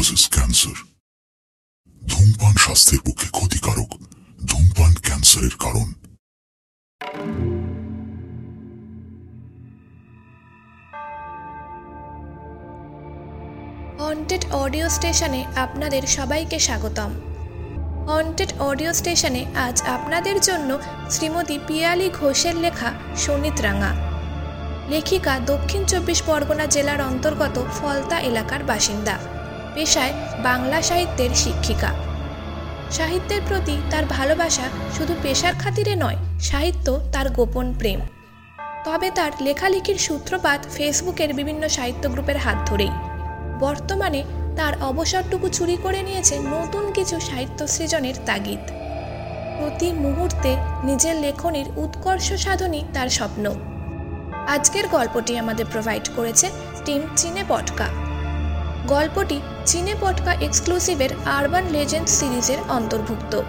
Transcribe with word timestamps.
Causes 0.00 0.24
cancer 0.34 0.78
ধূমপান 2.02 2.54
স্বাস্থ্যের 2.64 3.00
পক্ষে 3.06 3.28
ক্ষতিকারক, 3.36 3.90
ধূমপান 4.46 4.92
ক্যান্সারের 5.06 5.54
কারণ। 5.64 5.88
হন্টেড 14.00 14.44
অডিও 14.62 14.86
স্টেশনে 14.88 15.40
আপনাদের 15.64 16.02
সবাইকে 16.16 16.58
স্বাগতম। 16.58 17.10
হন্টেড 18.10 18.50
অডিও 18.60 18.92
স্টেশনে 18.92 19.42
আজ 19.66 19.76
আপনাদের 19.96 20.36
জন্য 20.40 20.70
শ্রীমতী 21.10 21.56
পিয়ালি 21.66 22.08
ঘোষের 22.20 22.54
লেখা 22.56 22.90
সনিতরাঙা 23.16 23.92
লেখিকা 24.92 25.34
দক্ষিণ 25.50 25.82
চব্বিশ 25.84 26.18
পরগনা 26.22 26.66
জেলার 26.66 27.00
অন্তর্গত 27.10 27.56
ফলতা 27.78 28.16
এলাকার 28.30 28.62
বাসিন্দা। 28.64 29.16
পেশায় 29.74 30.12
বাংলা 30.38 30.82
সাহিত্যের 30.82 31.30
শিক্ষিকা। 31.34 31.94
সাহিত্যের 32.90 33.40
প্রতি 33.48 33.76
তার 33.90 34.04
ভালোবাসা 34.06 34.62
শুধু 34.98 35.14
পেশার 35.22 35.54
খাতিরে 35.54 35.94
নয়, 35.94 36.16
সাহিত্য 36.40 37.00
তার 37.12 37.30
গোপন 37.30 37.74
প্রেম। 37.78 38.00
তবে 38.84 39.10
তার 39.10 39.32
লেখালেখির 39.40 39.98
সূত্রপাত 39.98 40.66
ফেসবুকের 40.74 41.34
বিভিন্ন 41.34 41.68
সাহিত্য 41.68 42.10
গ্রুপের 42.10 42.36
হাত 42.36 42.56
ধরেই। 42.66 42.90
বর্তমানে 43.60 44.24
তার 44.56 44.82
অবসরটুকু 44.82 45.48
চুরি 45.48 45.76
করে 45.82 46.02
নিয়েছে 46.02 46.38
নতুন 46.38 46.92
কিছু 46.92 47.20
সাহিত্য 47.20 47.68
সৃজনের 47.68 48.14
তাগিদ। 48.26 48.58
প্রতি 49.58 49.92
মুহূর্তে 49.92 50.56
নিজের 50.82 51.16
লেখনীর 51.16 51.66
উৎকর্ষ 51.76 52.32
সাধনই 52.32 52.82
তার 52.94 53.08
স্বপ্ন। 53.08 53.54
আজকের 54.48 54.88
গল্পটি 54.88 55.38
আমাদের 55.38 55.66
প্রোভাইড 55.72 56.08
করেছে 56.16 56.50
টিম 56.84 57.02
চিনে 57.16 57.44
পটকা। 57.48 58.09
গল্পটি 58.90 59.38
চিনে 59.66 59.94
পটকা 60.00 60.32
এক্সক্লুসিভের 60.40 61.12
আরবান 61.24 61.64
লেজেন্ড 61.64 62.08
সিরিজের 62.08 62.58
অন্তর্ভুক্ত। 62.68 63.40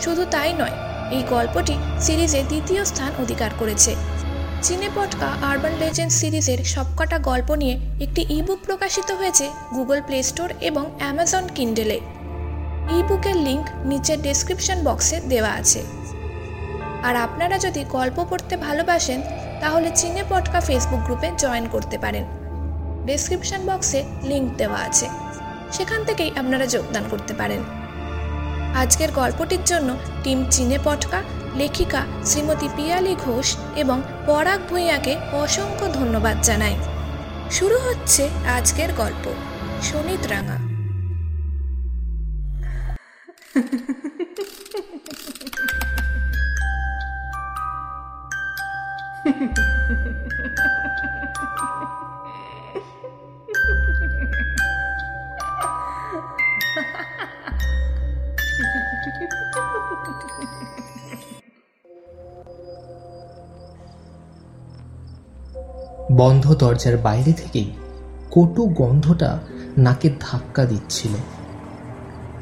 শুধু 0.00 0.22
তাই 0.30 0.52
নয়, 0.52 0.76
এই 1.10 1.22
গল্পটি 1.30 1.74
সিরিজে 2.00 2.40
দ্বিতীয় 2.48 2.84
স্থান 2.84 3.12
অধিকার 3.22 3.50
করেছে। 3.58 3.94
চিনে 4.62 4.88
পটকা 4.96 5.28
আরবান 5.42 5.72
লেজেন্ড 5.78 6.12
সিরিজের 6.12 6.64
সবকটা 6.64 7.18
গল্প 7.18 7.54
নিয়ে 7.54 7.76
একটি 8.00 8.26
ইবুক 8.28 8.58
প্রকাশিত 8.66 9.10
হয়েছে 9.10 9.46
গুগল 9.74 9.98
প্লে 10.06 10.22
স্টোর 10.22 10.50
এবং 10.60 10.84
অ্যামাজন 10.98 11.44
কিন্ডেলে। 11.54 11.98
ইবুকের 13.00 13.36
লিঙ্ক 13.36 13.66
নিচের 13.84 14.18
ডেসক্রিপশন 14.22 14.78
বক্সে 14.84 15.20
দেওয়া 15.20 15.52
আছে। 15.52 15.80
আর 17.02 17.14
আপনারা 17.16 17.58
যদি 17.58 17.80
গল্প 17.88 18.16
পড়তে 18.30 18.54
ভালোবাসেন, 18.56 19.20
তাহলে 19.60 19.88
চিনে 19.94 20.22
পটকা 20.28 20.60
ফেসবুক 20.60 21.00
গ্রুপে 21.00 21.28
জয়েন 21.38 21.64
করতে 21.72 21.98
পারেন। 21.98 22.45
ডেসক্রিপশন 23.06 23.66
বক্সে 23.66 24.04
লিংক 24.22 24.56
দেওয়া 24.56 24.78
আছে। 24.78 25.08
সেখান 25.72 26.04
থেকেই 26.04 26.30
আপনারা 26.38 26.66
যোগদান 26.66 27.04
করতে 27.10 27.34
পারেন। 27.34 27.62
আজকের 28.74 29.12
গল্পটির 29.12 29.64
জন্য 29.64 29.96
টিম 30.22 30.44
চিনে 30.50 30.78
পটকা, 30.84 31.22
লেখিকা 31.54 32.06
শ্রীমতী 32.24 32.68
পিয়ালি 32.76 33.16
ঘোষ 33.18 33.56
এবং 33.76 34.02
পরাগ 34.26 34.60
ভূঁইয়াকে 34.68 35.16
অসংখ্য 35.32 35.86
ধন্যবাদ 35.92 36.36
জানাই। 36.42 36.76
শুরু 37.50 37.78
হচ্ছে 37.78 38.28
আজকের 38.56 38.88
গল্প, 38.96 39.34
সনিত 39.82 40.26
রাঙা। 40.26 40.56
বন্ধ 66.16 66.54
দরজার 66.54 66.96
বাইরে 66.96 67.32
থেকেই 67.32 67.72
কটু 68.30 68.66
গন্ধটা 68.66 69.38
নাকে 69.78 70.10
ধাক্কা 70.20 70.64
দিচ্ছিল। 70.64 71.10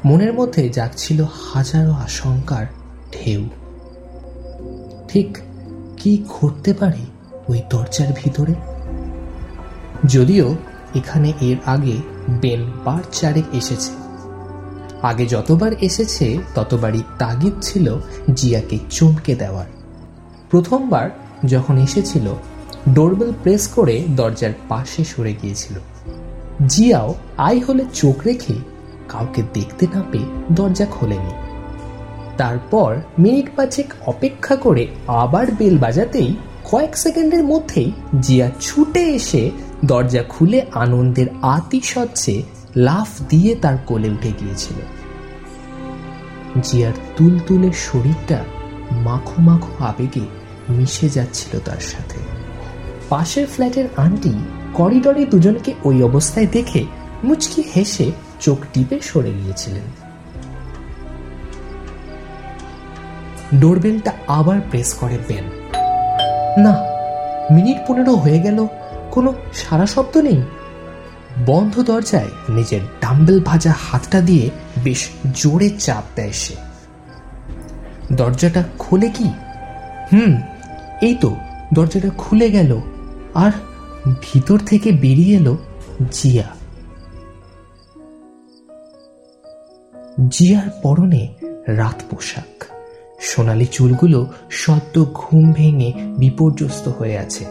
মনের 0.05 0.33
মধ্যে 0.33 0.69
জাগছিল 0.69 1.25
হাজারো 1.53 1.91
আশঙ্কার 1.91 2.65
ঢেউ। 3.13 3.49
ঠিক 5.07 5.37
কি 5.97 6.23
ঘটতে 6.29 6.73
পারে 6.73 7.05
ওই 7.49 7.61
দরজার 7.69 8.07
ভিতরে? 8.15 8.53
যদিও 10.05 10.55
এখানে 10.95 11.33
এর 11.41 11.57
আগে 11.65 11.97
বেন 12.29 12.71
বার 12.85 13.03
চারেক 13.11 13.45
এসেছে। 13.53 13.91
আগে 15.01 15.25
যতবার 15.25 15.71
এসেছে, 15.81 16.37
ততবারই 16.55 17.03
তাগিদ 17.19 17.53
ছিল 17.61 17.95
জিয়াকে 18.33 18.77
চমকে 18.89 19.35
দেওয়ার। 19.35 19.65
প্রথমবার 20.49 21.09
যখন 21.45 21.77
এসেছিল 21.77 22.27
ডোরবেল 22.93 23.31
প্রেস 23.43 23.67
করে 23.67 24.03
দরজার 24.09 24.51
পাশে 24.69 25.03
সরে 25.03 25.33
গিয়েছিল। 25.41 25.75
জিয়াও 26.67 27.13
আই 27.37 27.59
হলে 27.59 27.85
চোখ 27.93 28.27
রেখে 28.27 28.53
কাউকে 29.09 29.43
দেখতে 29.53 29.87
না 29.93 30.03
পেয়ে 30.11 30.25
দরজা 30.51 30.85
খোলেনি। 30.85 31.33
তারপর 32.37 32.95
মিনিট 33.19 33.49
পাঁচেক 33.55 33.93
অপেক্ষা 34.05 34.55
করে 34.55 34.87
আবার 35.07 35.51
বেল 35.51 35.77
বাজাতেই 35.77 36.35
কয়েক 36.71 36.97
সেকেন্ডের 36.97 37.43
মধ্যেই 37.43 37.91
জিয়া 38.19 38.51
ছুটে 38.61 38.99
এসে 38.99 39.51
দরজা 39.85 40.23
খুলে 40.23 40.61
আনন্দের 40.71 41.25
আতিশয্যে 41.41 42.43
লাফ 42.75 43.21
দিয়ে 43.29 43.55
তার 43.55 43.77
কোলে 43.85 44.09
উঠে 44.09 44.31
গিয়েছিল। 44.39 44.75
জিয়ার 46.61 46.93
তুলতুলে 47.17 47.71
শরীরটা 47.73 48.43
মাখো 48.91 49.41
মাখো 49.41 49.83
আবেগে 49.83 50.25
মিশে 50.69 51.09
যাচ্ছিল 51.09 51.59
তার 51.59 51.79
সাথে। 51.79 52.34
পাশের 53.09 53.47
ফ্ল্যাটের 53.47 53.87
আন্টি 53.97 54.33
করিডরে 54.73 55.25
দুজনকে 55.25 55.73
ওই 55.83 56.03
অবস্থায় 56.03 56.47
দেখে 56.47 56.85
মুচকি 57.23 57.63
হেসে 57.75 58.11
চোখ 58.39 58.57
টিপে 58.73 58.99
সরে 59.01 59.31
গিয়েছিলেন। 59.31 59.83
ডোরবেলটা 63.59 64.11
আবার 64.27 64.57
প্রেস 64.69 64.93
করে 64.93 65.17
বেন 65.27 65.45
না, 66.57 66.75
মিনিট 67.51 67.77
পনেরো 67.87 68.13
হয়ে 68.15 68.39
গেল, 68.39 68.67
কোনো 69.11 69.33
সারা 69.53 69.85
শব্দ 69.85 70.17
নেই। 70.17 70.41
বন্ধ 71.45 71.81
দরজায় 71.81 72.31
নিজের 72.49 72.81
ডাম্বেল 73.01 73.39
ভাজা 73.43 73.73
হাতটা 73.91 74.21
দিয়ে 74.21 74.49
বেশ 74.83 75.09
জোরে 75.33 75.69
চাপ 75.69 76.03
দেয় 76.15 76.31
সে। 76.31 76.55
দরজাটা 78.13 78.63
খোলে 78.79 79.09
কি? 79.09 79.27
হুম, 80.11 80.33
এই 81.01 81.15
তো, 81.15 81.35
দরজাটা 81.73 82.09
খুলে 82.17 82.49
গেল। 82.49 82.81
আর 83.35 83.51
ভিতর 84.21 84.59
থেকে 84.59 84.91
বেরিয়ে 84.91 85.37
এলো 85.37 85.57
জিয়া। 86.11 86.43
জিয়ার 90.29 90.69
পরনে 90.83 91.33
রাত 91.67 92.03
পোশাক। 92.09 92.65
সোনালি 93.19 93.65
চুলগুলো 93.65 94.27
সদ্য 94.49 95.05
ঘুম 95.13 95.53
ভেঙে 95.53 95.93
বিপর্যস্ত 96.17 96.87
হয়ে 96.87 97.17
আছে। 97.17 97.45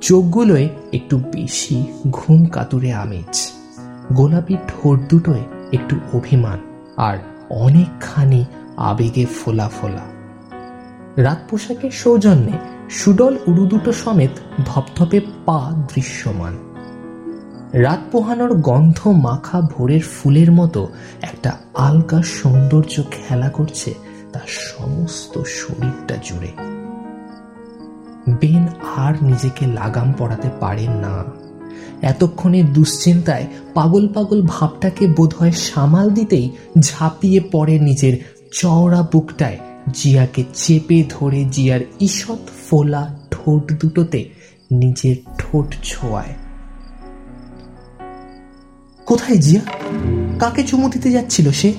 চোখগুলোয় 0.00 0.68
একটু 0.92 1.18
বেশি 1.18 1.84
ঘুম 2.10 2.46
কাতুরে 2.46 2.92
আমেজ। 2.92 3.52
গোলাপি 4.12 4.56
ঠোঁট 4.68 5.00
দুটোয় 5.08 5.42
একটু 5.72 5.96
অভিমান 6.12 6.58
আর 6.96 7.18
অনেকখানি 7.50 8.44
আবেগে 8.76 9.26
ফোলা 9.26 9.68
ফোলা। 9.68 10.06
রাত 11.16 11.38
পোশাকের 11.50 11.90
সৌজন্যে 11.90 12.77
সুডল 12.90 13.36
উড়ু 13.46 13.66
দুটো 13.66 13.92
সমেত 13.92 14.30
ধপধপে 14.66 15.20
পা 15.44 15.84
দৃশ্যমান। 15.94 16.56
রাত 17.72 17.98
পোহানোর 18.12 18.60
গন্ধ 18.60 19.06
মাখা 19.06 19.60
ভোরের 19.60 20.00
ফুলের 20.00 20.52
মতো 20.52 20.88
একটা 21.22 21.56
আলগা 21.74 22.22
সৌন্দর্য 22.22 23.02
খেলা 23.10 23.48
করছে 23.48 23.94
তার 24.32 24.48
সমস্ত 24.48 25.42
শরীরটা 25.42 26.16
জুড়ে। 26.24 26.52
বেন 28.40 28.66
আর 28.96 29.14
নিজেকে 29.22 29.66
লাগাম 29.66 30.14
পড়াতে 30.18 30.48
পারেন 30.60 30.90
না। 30.90 31.24
এতক্ষণে 32.02 32.62
দুশ্চিন্তায় 32.62 33.46
পাগল 33.74 34.08
পাগল 34.08 34.42
ভাবটাকে 34.46 35.06
বোধহয় 35.06 35.52
সামাল 35.52 36.10
দিতেই 36.10 36.50
ঝাঁপিয়ে 36.80 37.40
পড়ে 37.52 37.78
নিজের 37.78 38.18
চওড়া 38.52 39.08
বুকটায় 39.12 39.58
জিয়াকে 39.92 40.44
চেপে 40.54 41.04
ধরে 41.08 41.44
জিয়ার 41.44 41.80
ঈষৎ 42.00 42.68
ফোলা 42.70 43.18
ঠোঁট 43.30 43.72
দুটোতে 43.72 44.30
নিজের 44.72 45.16
ঠোঁট 45.38 45.74
ছোঁয়ায়। 45.82 46.34
কোথায় 49.06 49.38
জিয়া? 49.38 49.62
কাকে 50.38 50.62
চুমু 50.62 50.88
দিতে 50.88 51.10
যাচ্ছিল 51.10 51.50
সে? 51.50 51.72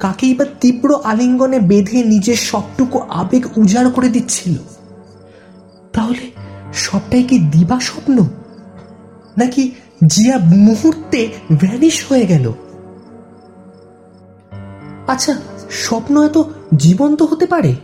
কাকেই 0.00 0.34
বা 0.34 0.44
তীব্র 0.60 0.94
আলিঙ্গনে 1.04 1.60
বেঁধে 1.60 2.04
নিজের 2.04 2.36
সবটুকু 2.36 2.98
আবেগ 2.98 3.58
উজাড় 3.58 3.90
করে 3.90 4.08
দিচ্ছিল? 4.08 4.54
তাহলে 5.92 6.30
সবটাই 6.74 7.22
কি 7.22 7.38
দিবা 7.38 7.80
স্বপ্ন? 7.80 8.28
নাকি 9.38 9.70
জিয়া 10.06 10.38
মুহূর্তে 10.38 11.28
ভ্যানিশ 11.52 12.04
হয়ে 12.08 12.26
গেল? 12.26 12.52
আচ্ছা 15.06 15.34
স্বপ্ন 15.70 16.24
এত 16.24 16.38
জীবন্ত 16.76 17.22
হতে 17.22 17.46
পারে? 17.46 17.74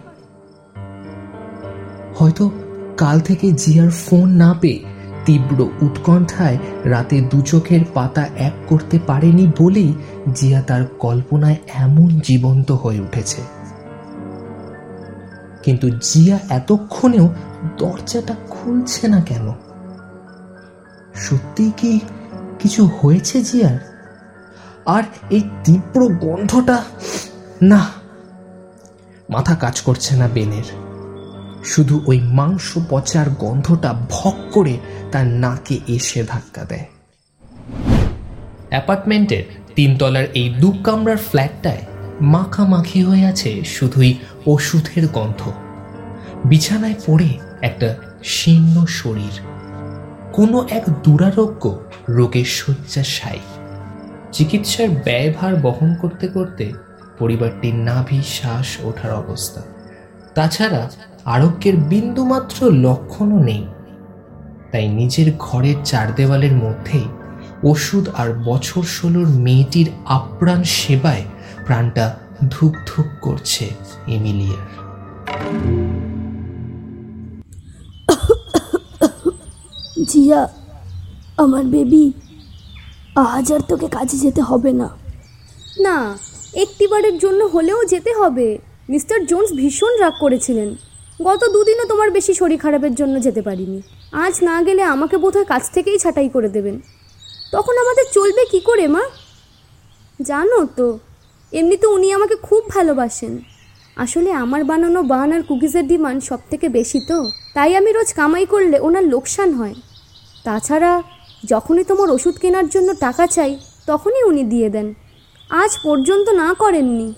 হয়তো 2.18 2.50
কাল 2.96 3.20
থেকে 3.20 3.52
জিয়ার 3.52 3.90
ফোন 3.90 4.28
না 4.28 4.54
পেয়ে 4.60 4.84
তীব্র 5.24 5.68
উৎকণ্ঠায় 5.82 6.58
রাতে 6.84 7.20
দু 7.20 7.42
চোখের 7.42 7.80
পাতা 7.94 8.28
এক 8.36 8.52
করতে 8.66 8.98
পারেনি 9.06 9.52
বলেই 9.58 9.92
জিয়া 10.34 10.62
তার 10.62 10.86
কল্পনায় 10.98 11.56
এমন 11.74 12.20
জীবন্ত 12.24 12.72
হয়ে 12.72 13.00
উঠেছে। 13.00 13.42
কিন্তু 15.62 15.90
জিয়া 15.90 16.38
এতক্ষণেও 16.50 17.28
দরজাটা 17.78 18.34
খুলছে 18.50 19.08
না 19.08 19.20
কেন? 19.20 19.52
সত্যি 21.14 21.72
কি 21.76 22.00
কিছু 22.58 22.90
হয়েছে 23.00 23.42
জিয়ার? 23.42 23.92
আর 24.86 25.02
এই 25.30 25.42
তীব্র 25.64 26.08
গন্ধটা 26.08 26.84
না, 27.62 27.86
মাথা 29.30 29.54
কাজ 29.54 29.80
করছে 29.80 30.16
না 30.16 30.28
বেনের। 30.28 30.62
শুধু 31.64 32.00
ওই 32.06 32.20
মাংস 32.20 32.78
পচার 32.90 33.30
গন্ধটা 33.30 34.06
ভক 34.10 34.34
করে 34.52 34.78
তার 35.12 35.26
নাকে 35.26 35.78
এসে 35.86 36.24
ধাক্কা 36.28 36.64
দেয়। 36.64 36.86
অ্যাপার্টমেন্টের 38.68 39.44
তিনতলার 39.74 40.24
এই 40.34 40.48
দু 40.50 40.72
কামরার 40.72 41.16
ফ্ল্যাটটায় 41.16 41.78
মাখামাখি 42.20 43.02
হয়ে 43.02 43.26
আছে 43.26 43.64
শুধুই 43.64 44.14
ওষুধের 44.46 45.08
গন্ধ। 45.08 45.52
বিছানায় 46.44 46.94
পড়ে 47.06 47.38
একটা 47.62 47.96
শীর্ণ 48.24 48.86
শরীর। 48.86 49.40
কোনো 50.32 50.66
এক 50.70 50.82
দুরারোগ্য 51.02 51.80
রোগের 52.08 52.44
শয্যাশায়ী। 52.44 53.40
চিকিৎসার 54.32 54.88
ব্যয়ভার 54.88 55.56
বহন 55.56 55.94
করতে 55.94 56.28
করতে 56.28 56.72
পরিবারটির 57.22 57.76
নাভি 57.88 58.20
শ্বাস 58.34 58.68
ওঠার 58.88 59.12
অবস্থা। 59.22 59.60
তাছাড়া 60.36 60.82
আরোগ্যের 61.34 61.76
বিন্দুমাত্র 61.92 62.58
লক্ষণও 62.86 63.38
নেই। 63.50 63.64
তাই 64.72 64.86
নিজের 64.98 65.28
ঘরের 65.38 65.78
চার 65.84 66.06
দেওয়ালের 66.14 66.54
মধ্যেই 66.64 67.06
ওষুধ 67.70 68.04
আর 68.20 68.28
বছর 68.48 68.82
ষোলোর 68.96 69.28
মেয়েটির 69.46 69.88
আপ্রাণ 70.18 70.60
সেবায় 70.78 71.24
প্রাণটা 71.66 72.04
ধুক 72.52 72.74
ধুক 72.88 73.08
করছে 73.22 73.64
এমিলিয়ার 74.16 74.66
জিয়া 80.10 80.40
আমার 81.36 81.64
বেবি 81.74 82.04
আজ 83.30 83.46
আর 83.54 83.62
তোকে 83.70 83.86
কাজে 83.96 84.16
যেতে 84.24 84.42
হবে 84.50 84.70
না। 84.80 84.88
না 85.86 85.96
একটিবারের 86.54 87.18
জন্য 87.18 87.44
হলেও 87.44 87.84
যেতে 87.84 88.14
হবে। 88.14 88.58
মিস্টার 88.88 89.26
জোন্স 89.26 89.52
ভীষণ 89.52 89.98
রাগ 89.98 90.12
করেছিলেন। 90.20 90.76
গত 91.22 91.44
দুদিনও 91.52 91.84
তোমার 91.84 92.10
বেশি 92.10 92.34
শরীর 92.34 92.58
খারাপের 92.58 92.94
জন্য 92.94 93.20
যেতে 93.20 93.42
পারিনি। 93.42 93.82
আজ 94.12 94.38
না 94.42 94.62
গেলে 94.62 94.82
আমাকে 94.82 95.16
বোধহয় 95.16 95.44
কাছ 95.44 95.70
থেকেই 95.70 95.98
ছাঁটাই 95.98 96.28
করে 96.28 96.48
দেবেন। 96.48 96.80
তখন 97.52 97.78
আমাদের 97.78 98.04
চলবে 98.12 98.44
কি 98.50 98.60
করে, 98.60 98.88
মা? 98.88 99.02
জানো 100.22 100.66
তো, 100.76 100.98
এমনিতে 101.52 101.86
উনি 101.86 102.12
আমাকে 102.12 102.34
খুব 102.34 102.68
ভালোবাসেন। 102.68 103.42
আসলে 103.96 104.32
আমার 104.32 104.64
বানানো 104.64 105.02
বান 105.02 105.32
আর 105.32 105.42
কুকিজের 105.42 105.86
ডিমান্ড 105.86 106.24
সব 106.24 106.38
থেকে 106.50 106.68
বেশি 106.68 107.00
তো। 107.08 107.30
তাই 107.54 107.76
আমি 107.76 107.92
রোজ 107.92 108.12
কামাই 108.12 108.46
করলে 108.46 108.80
ওনার 108.80 109.04
লোকসান 109.04 109.52
হয়। 109.52 109.74
তাছাড়া 110.44 111.02
যখনই 111.44 111.84
তোমার 111.84 112.10
ওষুধ 112.10 112.38
কেনার 112.38 112.68
জন্য 112.68 112.94
টাকা 112.94 113.26
চাই, 113.26 113.58
তখনই 113.86 114.22
উনি 114.22 114.44
দিয়ে 114.44 114.70
দেন। 114.70 114.94
আজ 115.52 115.72
পর্যন্ত 115.84 116.26
না 116.42 116.48
করেননি। 116.58 117.08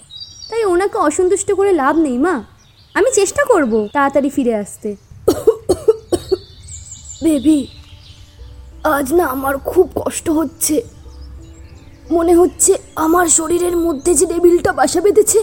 তাই 0.51 0.63
ওনাকে 0.65 0.99
অসন্তুষ্ট 0.99 1.49
করে 1.53 1.71
লাভ 1.73 1.95
নেই, 1.97 2.17
মা। 2.19 2.35
আমি 2.95 3.09
চেষ্টা 3.15 3.43
করব 3.45 3.73
তাড়াতাড়ি 3.93 4.31
ফিরে 4.31 4.55
আসতে। 4.55 4.91
বেবি, 7.25 7.61
আজ 8.95 9.07
না 9.15 9.25
আমার 9.27 9.55
খুব 9.71 9.87
কষ্ট 9.95 10.27
হচ্ছে। 10.31 10.77
মনে 12.11 12.35
হচ্ছে 12.35 12.73
আমার 12.97 13.27
শরীরের 13.29 13.77
মধ্যে 13.77 14.13
যে 14.15 14.27
ডেবিলটা 14.27 14.73
বাসা 14.73 15.01
বেঁধেছে, 15.01 15.41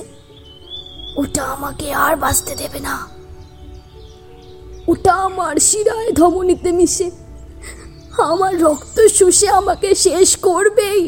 ওটা 1.15 1.43
আমাকে 1.55 1.87
আর 2.05 2.13
বাঁচতে 2.15 2.53
দেবে 2.55 2.79
না। 2.79 2.95
ওটা 4.87 5.13
আমার 5.27 5.55
শিরায় 5.67 6.11
ধমনীতে 6.11 6.69
মিশে, 6.71 7.07
আমার 8.31 8.53
রক্ত 8.61 8.97
শুষে 9.17 9.47
আমাকে 9.59 9.89
শেষ 9.95 10.29
করবেই। 10.37 11.03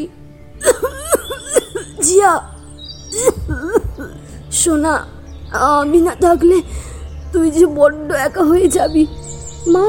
জিয়া। 2.04 2.32
সোনা, 4.60 4.94
আমি 5.80 5.98
না 6.06 6.14
থাকলে 6.24 6.56
তুই 7.32 7.46
যে 7.50 7.66
বড্ড 7.78 8.08
একা 8.26 8.42
হয়ে 8.50 8.68
যাবি। 8.68 9.04
মা 9.74 9.86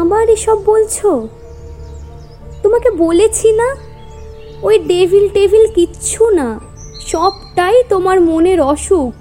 আবার 0.00 0.24
এসব 0.36 0.58
বলছো? 0.70 1.08
তোমাকে 2.62 2.90
বলেছি 3.04 3.48
না? 3.52 3.68
ওই 4.62 4.76
ডেভিল 4.92 5.24
টেভিল 5.28 5.64
কিচ্ছু 5.74 6.22
না। 6.38 6.48
সবটাই 7.06 7.76
তোমার 7.88 8.18
মনের 8.20 8.60
অসুখ। 8.72 9.12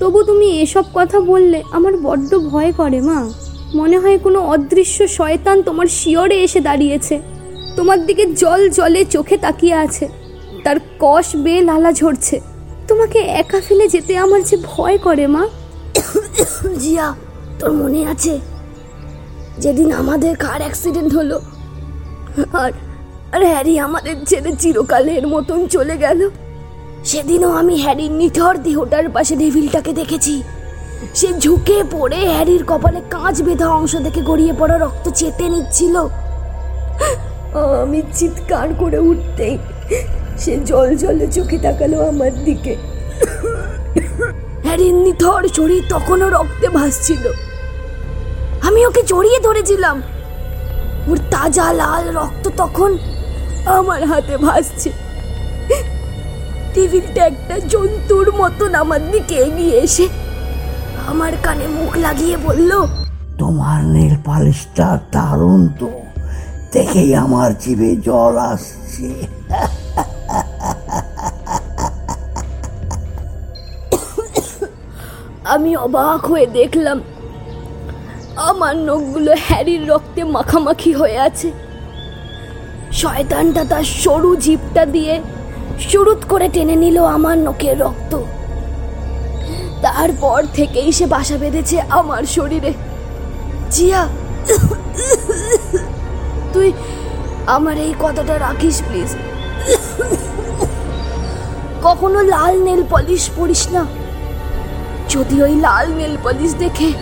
তবু 0.00 0.18
তুমি 0.22 0.48
এসব 0.64 0.84
কথা 0.94 1.18
বললে 1.30 1.58
আমার 1.72 1.94
বড্ড 1.96 2.30
ভয় 2.50 2.70
করে 2.76 3.00
মা। 3.00 3.20
মনে 3.74 3.96
হয় 3.98 4.18
কোনো 4.18 4.38
অদৃশ্য 4.54 4.98
শয়তান 5.08 5.56
তোমার 5.62 5.88
শিয়রে 5.98 6.36
এসে 6.46 6.60
দাঁড়িয়েছে। 6.60 7.14
তোমার 7.76 7.98
দিকে 8.06 8.24
জল 8.42 8.60
জলে 8.70 9.02
চোখে 9.04 9.36
তাকিয়ে 9.44 9.76
আছে। 9.84 10.04
তার 10.66 10.78
কষ 11.02 11.26
বেয়ে 11.44 11.62
লালা 11.68 11.90
ঝরছে। 12.00 12.36
তোমাকে 12.88 13.18
একা 13.42 13.58
ফেলে 13.66 13.86
যেতে 13.94 14.12
আমার 14.24 14.40
যে 14.50 14.56
ভয় 14.70 14.96
করে, 15.06 15.24
মা। 15.34 15.44
জিয়া, 16.82 17.06
তোর 17.58 17.72
মনে 17.80 18.00
আছে? 18.12 18.34
যেদিন 19.62 19.88
আমাদের 20.00 20.32
কার 20.44 20.60
অ্যাক্সিডেন্ট 20.64 21.10
হলো, 21.18 21.36
আর 22.62 22.70
আর 23.34 23.42
হ্যারি 23.52 23.74
আমাদের 23.86 24.16
ছেড়ে 24.28 24.50
চিরকালের 24.62 25.24
মতন 25.34 25.60
চলে 25.74 25.96
গেল। 26.04 26.20
সেদিনও 27.10 27.50
আমি 27.60 27.74
হ্যারির 27.84 28.12
নিথর 28.20 28.54
দেহটার 28.66 29.06
পাশে 29.14 29.34
ডেভিলটাকে 29.42 29.92
দেখেছি। 30.00 30.34
সে 31.18 31.28
ঝুঁকে 31.42 31.78
পড়ে 31.94 32.20
হ্যারির 32.32 32.62
কপালে 32.70 33.00
কাঁচ 33.14 33.36
বেঁধা 33.46 33.68
অংশ 33.78 33.92
থেকে 34.06 34.20
গড়িয়ে 34.30 34.54
পড়া 34.60 34.76
রক্ত 34.84 35.04
চেতে 35.18 35.44
নিচ্ছিল। 35.52 35.94
আমি 37.82 38.00
চিৎকার 38.18 38.68
করে 38.80 38.98
উঠতেই 39.10 39.54
সে 40.42 40.52
জল 40.68 40.88
জলে 41.02 41.26
চোখে 41.36 41.58
তাকালো 41.64 41.98
আমার 42.10 42.32
দিকে। 42.46 42.74
হ্যারির 44.64 44.96
নিথর 45.04 45.42
শরীর 45.56 45.82
তখনও 45.92 46.28
রক্তে 46.36 46.68
ভাসছিল। 46.78 47.24
আমি 48.66 48.80
ওকে 48.88 49.02
জড়িয়ে 49.10 49.38
ধরেছিলাম। 49.46 49.96
ওর 51.10 51.18
তাজা 51.32 51.66
লাল 51.80 52.04
রক্ত 52.18 52.44
তখন 52.60 52.90
আমার 53.78 54.00
হাতে 54.10 54.34
ভাসছে। 54.46 54.90
টেবিলটা 56.74 57.22
একটা 57.30 57.56
জন্তুর 57.72 58.26
মতন 58.40 58.70
আমার 58.82 59.02
দিকে 59.12 59.34
এগিয়ে 59.46 59.76
এসে 59.86 60.06
আমার 61.10 61.32
কানে 61.44 61.66
মুখ 61.78 61.92
লাগিয়ে 62.04 62.36
বলল, 62.46 62.72
তোমার 63.40 63.80
নীল 63.94 64.14
পালিশটা 64.26 64.88
দারুণ 65.14 65.62
তো। 65.80 65.88
দেখেই 66.72 67.10
আমার 67.24 67.50
জিভে 67.62 67.90
জল 68.06 68.34
আসছে। 68.52 69.08
আমি 75.54 75.70
অবাক 75.86 76.20
হয়ে 76.30 76.46
দেখলাম, 76.58 76.98
আমার 78.50 78.74
নখগুলো 78.88 79.32
হ্যারির 79.46 79.82
রক্তে 79.90 80.20
মাখামাখি 80.36 80.92
হয়ে 81.00 81.18
আছে। 81.28 81.48
শয়তানটা 83.00 83.62
তার 83.70 83.84
সরু 84.02 84.30
জিপটা 84.44 84.82
দিয়ে 84.94 85.14
শুরুত 85.90 86.20
করে 86.32 86.46
টেনে 86.54 86.76
নিল 86.84 86.96
আমার 87.16 87.36
নখের 87.46 87.76
রক্ত। 87.84 88.12
তারপর 89.84 90.40
থেকেই 90.56 90.90
সে 90.98 91.06
বাসা 91.14 91.36
বেঁধেছে 91.42 91.76
আমার 91.98 92.22
শরীরে। 92.36 92.72
জিয়া, 93.74 94.02
তুই 96.54 96.68
আমার 97.56 97.76
এই 97.86 97.92
কথাটা 98.04 98.34
রাখিস, 98.46 98.76
প্লিজ। 98.86 99.10
কখনো 101.86 102.18
লাল 102.34 102.54
নেল 102.66 102.80
পলিশ 102.92 103.24
পড়িস 103.36 103.64
না। 103.74 103.82
যদি 105.16 105.42
ওই 105.42 105.54
লাল 105.56 105.86
নেল 105.94 106.16
পলিশ 106.22 106.54
দেখে 106.54 106.92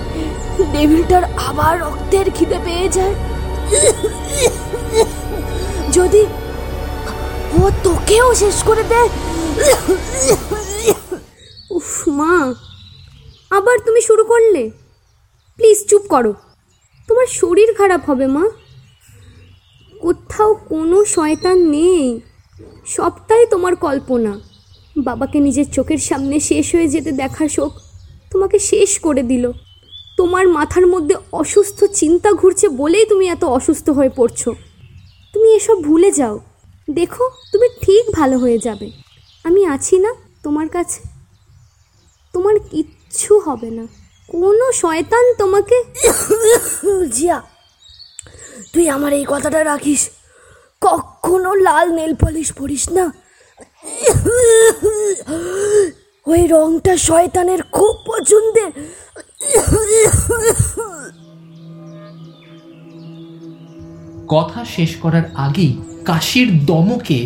ডেভিলটার 0.73 1.25
আবার 1.25 1.81
রক্তের 1.81 2.31
খিদে 2.35 2.59
পেয়ে 2.65 2.89
যায়? 2.89 3.15
যদি 5.93 6.27
ও 7.63 7.71
তোকেও 7.83 8.35
শেষ 8.35 8.63
করে 8.63 8.83
দেয়? 8.83 9.09
উফ, 11.71 12.09
মা, 12.09 12.55
আবার 13.51 13.79
তুমি 13.79 14.01
শুরু 14.01 14.25
করলে? 14.25 14.71
প্লিজ 15.57 15.87
চুপ 15.89 16.03
করো। 16.09 16.35
তোমার 17.09 17.27
শরীর 17.27 17.75
খারাপ 17.75 18.11
হবে, 18.11 18.27
মা। 18.27 18.45
কোথাও 20.01 20.55
কোনো 20.55 21.05
শয়তান 21.05 21.59
নেই। 21.59 22.21
সবটাই 22.87 23.47
তোমার 23.47 23.77
কল্পনা। 23.77 24.41
বাবাকে 24.97 25.41
নিজের 25.41 25.71
চোখের 25.71 25.99
সামনে 25.99 26.41
শেষ 26.41 26.75
হয়ে 26.75 26.89
যেতে 26.89 27.13
দেখা 27.13 27.49
শোক 27.49 27.84
তোমাকে 28.35 28.59
শেষ 28.71 28.91
করে 29.07 29.23
দিল। 29.31 29.45
তোমার 30.19 30.45
মাথার 30.57 30.87
মধ্যে 30.95 31.15
অসুস্থ 31.41 31.79
চিন্তা 32.01 32.31
ঘুরছে 32.41 32.67
বলেই 32.81 33.05
তুমি 33.11 33.25
এত 33.35 33.43
অসুস্থ 33.59 33.87
হয়ে 33.99 34.13
পড়ছো। 34.19 34.51
তুমি 35.35 35.49
এসব 35.59 35.77
ভুলে 35.89 36.11
যাও। 36.21 36.37
দেখো, 36.89 37.25
তুমি 37.53 37.67
ঠিক 37.85 38.05
ভালো 38.19 38.37
হয়ে 38.43 38.59
যাবে। 38.67 38.89
আমি 39.45 39.63
আছি 39.75 39.97
না 40.05 40.11
তোমার 40.45 40.69
কাছে। 40.77 41.01
তোমার 42.35 42.57
কিচ্ছু 42.71 43.33
হবে 43.47 43.71
না। 43.79 43.85
কোনো 44.29 44.67
শয়তান 44.83 45.25
তোমাকে 45.41 45.77
জিয়া, 47.17 47.39
তুই 48.73 48.85
আমার 48.97 49.13
এই 49.19 49.25
কথাটা 49.33 49.61
রাখিস। 49.73 50.03
কখনো 50.83 51.51
লাল 51.67 51.87
নেল 51.99 52.13
পলিশ 52.23 52.49
পরিস 52.59 52.85
না। 52.97 53.05
ওই 56.27 56.43
রংটা 56.47 56.95
শয়তানের 56.97 57.61
খুব 57.73 57.95
পছন্দের। 58.09 58.71
কথা 64.29 64.61
শেষ 64.65 64.91
করার 64.97 65.27
আগেই 65.37 65.73
কাশির 66.05 66.49
দমকে 66.67 67.19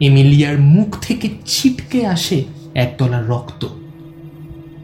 এমিলিয়ার 0.00 0.58
মুখ 0.74 0.90
থেকে 1.00 1.28
ছিটকে 1.46 2.00
আসে 2.06 2.38
একতলা 2.74 3.20
রক্ত। 3.22 3.62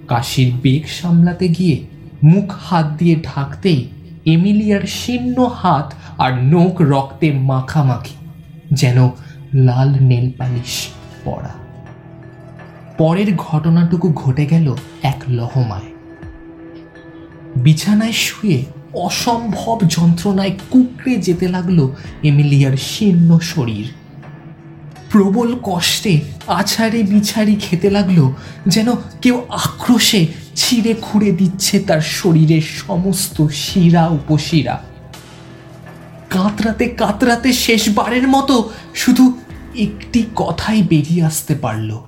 কাশির 0.09 0.51
বেগ 0.63 0.83
সামলাতে 0.89 1.47
গিয়ে 1.49 1.77
মুখ 2.23 2.49
হাত 2.67 2.87
দিয়ে 2.99 3.17
ঢাকতেই 3.29 3.81
এমিলিয়ার 4.25 4.85
শীর্ণ 4.99 5.39
হাত 5.61 5.89
আর 6.19 6.33
নোক 6.53 6.75
রক্তে 6.93 7.29
মাখামাখি, 7.51 8.17
যেন 8.71 8.99
লাল 9.67 9.91
নেল 10.01 10.27
পালিশ 10.39 10.75
পড়া 11.25 11.53
পরের 12.99 13.37
ঘটনাটুকু 13.37 14.13
ঘটে 14.13 14.47
গেল 14.47 14.75
এক 15.03 15.23
লহমায়। 15.29 15.91
বিছানায় 17.57 18.13
শুয়ে 18.13 18.65
অসম্ভব 18.95 19.79
যন্ত্রণায় 19.89 20.57
কুকড়ে 20.71 21.17
যেতে 21.17 21.49
লাগল 21.49 21.89
এমিলিয়ার 22.23 22.77
শীর্ণ 22.77 23.39
শরীর। 23.39 23.87
প্রবল 25.11 25.59
কষ্টে 25.63 26.21
আছাড়ে 26.47 27.03
বিছাড়ি 27.03 27.55
খেতে 27.55 27.91
লাগল 27.91 28.33
যেন 28.67 28.95
কেউ 29.23 29.43
আক্রোশে 29.49 30.27
ছিঁড়ে 30.57 30.95
খুঁড়ে 31.03 31.33
দিচ্ছে 31.33 31.81
তার 31.81 32.01
শরীরের 32.01 32.63
সমস্ত 32.63 33.47
শিরা 33.47 34.09
উপশিরা। 34.09 34.83
কাতরাতে 36.31 36.89
কাতরাতে 36.89 37.53
শেষবারের 37.53 38.29
মতো 38.29 38.71
শুধু 38.95 39.39
একটি 39.77 40.25
কথাই 40.37 40.83
বেরিয়ে 40.83 41.25
আসতে 41.25 41.55
পারল। 41.55 42.08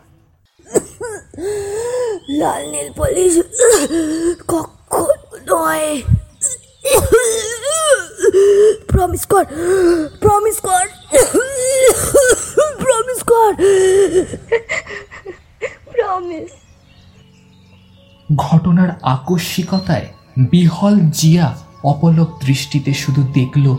লাল 2.38 2.70
নেল 2.70 2.92
পলিশ। 2.96 3.34
কখন 4.49 5.12
নয়। 5.49 6.02
প্রমিস 8.88 9.26
কর। 9.26 9.44
প্রমিস 10.20 10.60
কর। 10.60 10.87
প্রমিস 12.78 13.22
কর। 13.22 13.52
প্রমিস 15.92 16.50
ঘটনার 18.37 18.88
আকস্মিকতায় 19.02 20.06
বিহল 20.38 21.00
জিয়া 21.00 21.58
অপলক 21.84 22.38
দৃষ্টিতে 22.46 22.94
শুধু 22.94 23.22
দেখল 23.22 23.76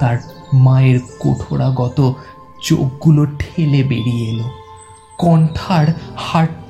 তার 0.00 0.18
মায়ের 0.52 0.98
কোঠরাগত 1.18 2.14
চোখগুলো 2.62 3.26
ঠেলে 3.38 3.82
বেরিয়ে 3.82 4.30
এলো। 4.30 4.44
কণ্ঠার 5.18 5.86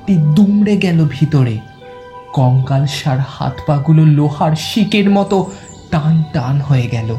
হাড়টি 0.05 0.15
দুমড়ে 0.35 0.75
গেল 0.77 0.99
ভিতরে। 1.15 1.55
কঙ্কাল 2.37 2.83
সার 2.97 3.19
হাত 3.33 3.55
পাগুলো 3.67 4.03
লোহার 4.17 4.53
শিকের 4.67 5.07
মতো 5.09 5.37
টান 5.91 6.15
টান 6.33 6.55
হয়ে 6.67 6.87
গেল। 6.87 7.09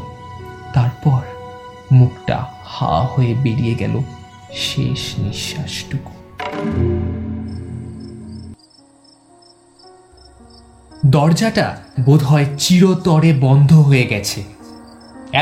তারপর 0.73 1.21
মুখটা 1.91 2.37
হা 2.65 2.93
হয়ে 3.13 3.33
বেরিয়ে 3.43 3.75
গেল 3.75 3.95
শেষ 4.65 5.01
নিঃশ্বাসটুকু। 5.19 6.13
দরজাটা 11.05 11.67
বোধহয় 12.05 12.47
চিরতরে 12.59 13.31
বন্ধ 13.45 13.71
হয়ে 13.87 14.05
গেছে। 14.07 14.39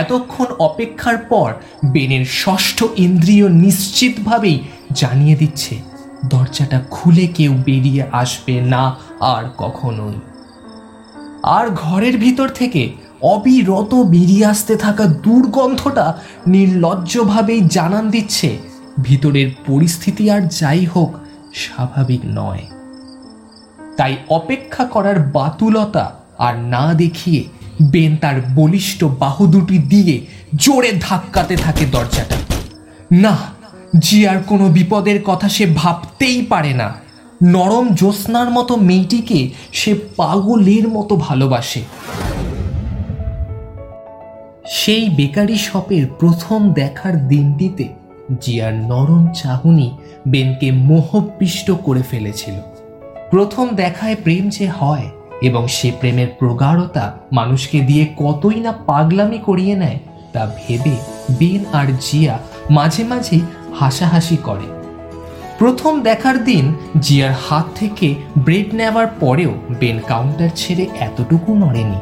এতক্ষণ 0.02 0.48
অপেক্ষার 0.68 1.18
পর 1.32 1.50
বেনের 1.94 2.26
ষষ্ঠ 2.42 2.78
ইন্দ্রিয় 3.06 3.46
নিশ্চিতভাবেই 3.64 4.58
জানিয়ে 4.92 5.36
দিচ্ছে 5.36 5.76
দরজাটা 6.30 6.82
খুলে 6.92 7.28
কেউ 7.28 7.54
বেরিয়ে 7.66 8.04
আসবে 8.12 8.62
না 8.62 8.96
আর 9.20 9.44
কখনোই। 9.58 10.18
আর 11.44 11.70
ঘরের 11.70 12.18
ভিতর 12.18 12.48
থেকে 12.50 12.94
অবিরত 13.22 13.96
বেরিয়ে 13.96 14.46
আসতে 14.46 14.78
থাকা 14.78 15.06
দুর্গন্ধটা 15.06 16.18
নির্লজ্জভাবেই 16.48 17.62
জানান 17.68 18.10
দিচ্ছে, 18.10 18.58
ভিতরের 19.04 19.50
পরিস্থিতি 19.68 20.30
আর 20.30 20.42
যাই 20.42 20.86
হোক, 20.86 21.18
স্বাভাবিক 21.54 22.22
নয়। 22.26 22.66
তাই 23.98 24.16
অপেক্ষা 24.30 24.86
করার 24.86 25.20
বাতুলতা 25.20 26.12
আর 26.38 26.58
না 26.58 26.94
দেখিয়ে 26.94 27.44
বেন 27.92 28.18
তার 28.18 28.36
বলিষ্ঠ 28.56 29.04
বাহু 29.04 29.48
দুটি 29.48 29.78
দিয়ে 29.78 30.26
জোরে 30.56 30.92
ধাক্কাতে 31.02 31.56
থাকে 31.56 31.86
দরজাটা। 31.86 32.36
না 33.12 33.38
জিয়ার 34.00 34.44
কোনো 34.44 34.70
বিপদের 34.70 35.24
কথা 35.24 35.50
সে 35.50 35.66
ভাবতেই 35.76 36.46
পারে 36.46 36.74
না। 36.74 36.96
নরম 37.44 37.90
জ্যোৎস্নার 37.94 38.50
মতো 38.50 38.76
মেয়েটিকে 38.76 39.50
সে 39.72 39.96
পাগলের 40.18 40.88
মতো 40.88 41.16
ভালোবাসে। 41.16 41.82
সেই 44.68 45.10
বেকারি 45.10 45.58
শপের 45.58 46.08
প্রথম 46.20 46.74
দেখার 46.74 47.28
দিনটিতে 47.28 47.88
জিয়ার 48.42 48.74
নরম 48.74 49.28
চাহনি 49.34 49.92
বেনকে 50.28 50.72
মোহপিষ্ট 50.72 51.72
করে 51.84 52.02
ফেলেছিল। 52.02 52.54
প্রথম 53.32 53.68
দেখায় 53.76 54.16
প্রেম 54.24 54.50
যে 54.50 54.68
হয় 54.68 55.10
এবং 55.42 55.68
সে 55.68 55.92
প্রেমের 56.00 56.28
প্রগাঢ়তা 56.40 57.14
মানুষকে 57.32 57.80
দিয়ে 57.80 58.08
কতই 58.18 58.60
না 58.60 58.72
পাগলামি 58.72 59.38
করিয়ে 59.38 59.76
নেয় 59.76 60.00
তা 60.34 60.52
ভেবে 60.58 60.96
বেন 61.40 61.66
আর 61.74 61.86
জিয়া 62.02 62.40
মাঝে 62.70 63.04
মাঝে 63.04 63.40
হাসাহাসি 63.80 64.38
করে। 64.44 64.68
প্রথম 65.60 66.02
দেখার 66.02 66.44
দিন 66.44 66.74
জিয়ার 67.00 67.34
হাত 67.46 67.66
থেকে 67.76 68.16
ব্রেড 68.38 68.76
নেওয়ার 68.76 69.08
পরেও 69.20 69.54
বেন 69.80 70.00
কাউন্টার 70.08 70.50
ছেড়ে 70.56 70.88
এতটুকু 71.00 71.56
নড়েনি। 71.56 72.00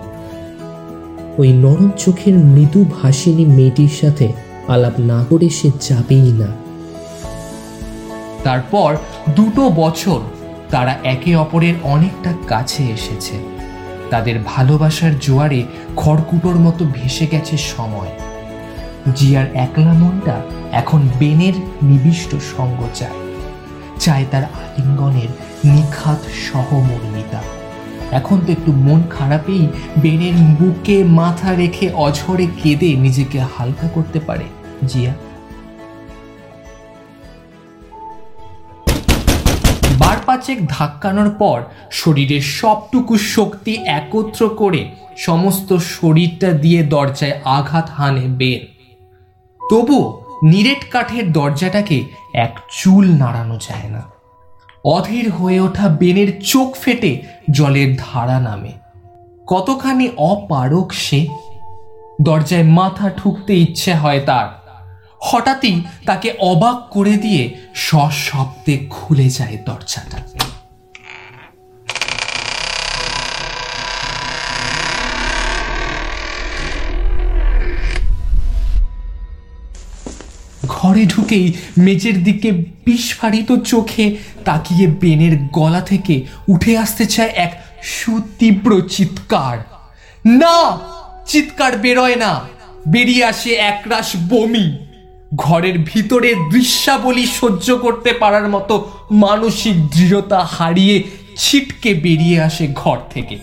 ওই 1.37 1.53
নরম 1.53 1.89
চোখের 1.97 2.33
মৃদু 2.33 2.85
ভাসিনী 3.01 3.45
মেয়েটির 3.45 3.93
সাথে 4.01 4.33
আলাপ 4.67 4.93
না 4.99 5.25
করে 5.29 5.49
সে 5.49 5.69
যাবেই 5.81 6.31
না। 6.31 6.49
তারপর 8.43 8.95
দুটো 9.35 9.69
বছর 9.69 10.19
তারা 10.71 10.93
একে 11.03 11.35
অপরের 11.35 11.73
অনেকটা 11.83 12.33
কাছে 12.47 12.83
এসেছে। 12.83 13.35
তাদের 14.09 14.35
ভালোবাসার 14.45 15.19
জোয়ারে 15.19 15.63
খড়কুটোর 15.95 16.55
মতো 16.55 16.85
ভেসে 16.93 17.27
গেছে 17.27 17.57
সময়। 17.57 18.11
জিয়ার 19.11 19.45
একলা 19.55 19.93
মনটা 19.93 20.41
এখন 20.71 21.09
বেনের 21.19 21.53
নিবিষ্ট 21.83 22.35
সঙ্গ 22.35 22.79
চায় 22.93 23.17
চায় 23.99 24.25
তার 24.31 24.43
আলিঙ্গনের 24.43 25.27
নিখাত 25.65 26.19
সহমর্মিতা। 26.51 27.41
এখন 28.11 28.39
তো 28.39 28.51
একটু 28.51 28.71
মন 28.71 29.03
খারাপেই 29.09 29.67
বেনের 29.97 30.33
বুকে 30.33 31.03
মাথা 31.03 31.55
রেখে 31.55 31.91
অঝরে 31.93 32.47
কেঁদে 32.63 32.95
নিজেকে 32.95 33.39
হালকা 33.39 33.87
করতে 33.87 34.19
পারে 34.19 34.43
জিয়া। 34.87 35.13
বার 39.99 40.17
পাঁচেক 40.25 40.67
ধাক্কানোর 40.67 41.29
পর 41.29 41.63
শরীরের 41.91 42.41
সবটুকু 42.41 43.17
শক্তি 43.17 43.73
একত্র 43.85 44.49
করে 44.49 44.89
সমস্ত 45.17 45.73
শরীরটা 45.73 46.51
দিয়ে 46.51 46.83
দরজায় 46.83 47.41
আঘাত 47.45 47.89
হানে 47.89 48.21
বেন। 48.21 48.72
তবুও 49.69 50.21
নিরেট 50.43 50.89
কাঠের 50.91 51.31
দরজাটাকে 51.31 52.03
এক 52.33 52.59
চুল 52.69 53.15
নাড়ানো 53.15 53.57
যায় 53.57 53.89
না। 53.89 54.01
অধীর 54.85 55.31
হয়ে 55.31 55.59
ওঠা 55.59 55.87
বেনের 55.87 56.41
চোখ 56.41 56.75
ফেটে 56.75 57.21
জলের 57.51 57.95
ধারা 57.99 58.39
নামে। 58.39 58.71
কতখানি 59.47 60.09
অপারক 60.17 60.93
সে? 60.93 61.27
দরজায় 62.21 62.63
মাথা 62.63 63.09
ঠুকতে 63.09 63.53
ইচ্ছে 63.55 63.93
হয় 63.93 64.21
তার। 64.25 64.47
হঠাৎই 65.19 65.81
তাকে 66.05 66.33
অবাক 66.39 66.93
করে 66.93 67.11
দিয়ে 67.11 67.57
সশব্দে 67.75 68.87
খুলে 68.89 69.29
যায় 69.29 69.57
দরজাটা। 69.65 70.17
ঘরে 80.83 81.05
ঢুকেই 81.05 81.53
মেজের 81.77 82.23
দিকে 82.23 82.51
বিস্ফারিত 82.85 83.51
চোখে 83.51 84.15
তাকিয়ে 84.45 84.87
বেনের 84.87 85.37
গলা 85.51 85.81
থেকে 85.81 86.15
উঠে 86.47 86.77
আসতে 86.77 87.05
চায় 87.05 87.31
এক 87.35 87.51
সুতীব্র 87.83 88.81
চিৎকার। 88.89 89.57
না, 90.25 90.79
চিৎকার 91.27 91.77
বেরোয় 91.77 92.15
না। 92.15 92.41
বেরিয়ে 92.87 93.25
আসে 93.25 93.51
একরাশ 93.53 94.09
বমি। 94.29 94.77
ঘরের 95.35 95.79
ভিতরে 95.85 96.35
দৃশ্যাবলী 96.51 97.25
সহ্য 97.25 97.75
করতে 97.75 98.13
পারার 98.13 98.47
মতো 98.49 98.91
মানসিক 99.11 99.75
দৃঢ়তা 99.87 100.39
হারিয়ে 100.51 101.03
ছিটকে 101.37 101.93
বেরিয়ে 101.93 102.41
আসে 102.41 102.67
ঘর 102.75 102.97
থেকে। 103.09 103.37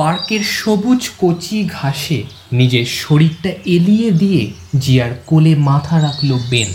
পার্কের 0.00 0.40
সবুজ 0.44 1.10
কচি 1.18 1.68
ঘাসে 1.72 2.22
নিজের 2.52 2.86
শরীরটা 2.86 3.48
এলিয়ে 3.48 4.10
দিয়ে 4.10 4.50
জিয়ার 4.78 5.10
কোলে 5.26 5.54
মাথা 5.54 6.02
রাখল 6.02 6.38
বেন। 6.50 6.68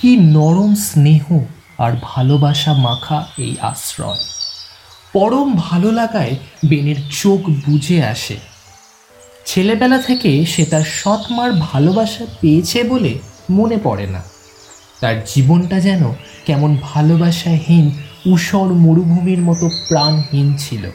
কি 0.00 0.16
নরম 0.16 0.74
স্নেহ 0.74 1.38
আর 1.78 1.92
ভালোবাসা 2.02 2.72
মাখা 2.72 3.26
এই 3.38 3.56
আশ্রয়। 3.60 4.18
পরম 5.12 5.54
ভালো 5.56 5.92
লাগায় 5.92 6.36
বেনের 6.68 6.96
চোখ 7.22 7.50
বুঝে 7.50 8.04
আসে। 8.04 8.36
ছেলেবেলা 9.46 9.98
থেকে 9.98 10.46
সে 10.46 10.64
তার 10.64 10.82
সৎ 10.82 11.32
মার 11.32 11.52
ভালোবাসা 11.52 12.26
পেয়েছে 12.40 12.84
বলে 12.84 13.18
মনে 13.50 13.76
পড়ে 13.82 14.06
না। 14.06 14.22
তার 15.00 15.24
জীবনটা 15.34 15.80
যেন 15.80 16.12
কেমন 16.46 16.76
ভালোবাসাহীন 16.82 17.90
ঊষর 18.32 18.68
মরুভূমির 18.74 19.38
মতো 19.38 19.70
প্রাণহীন 19.88 20.56
ছিল। 20.56 20.90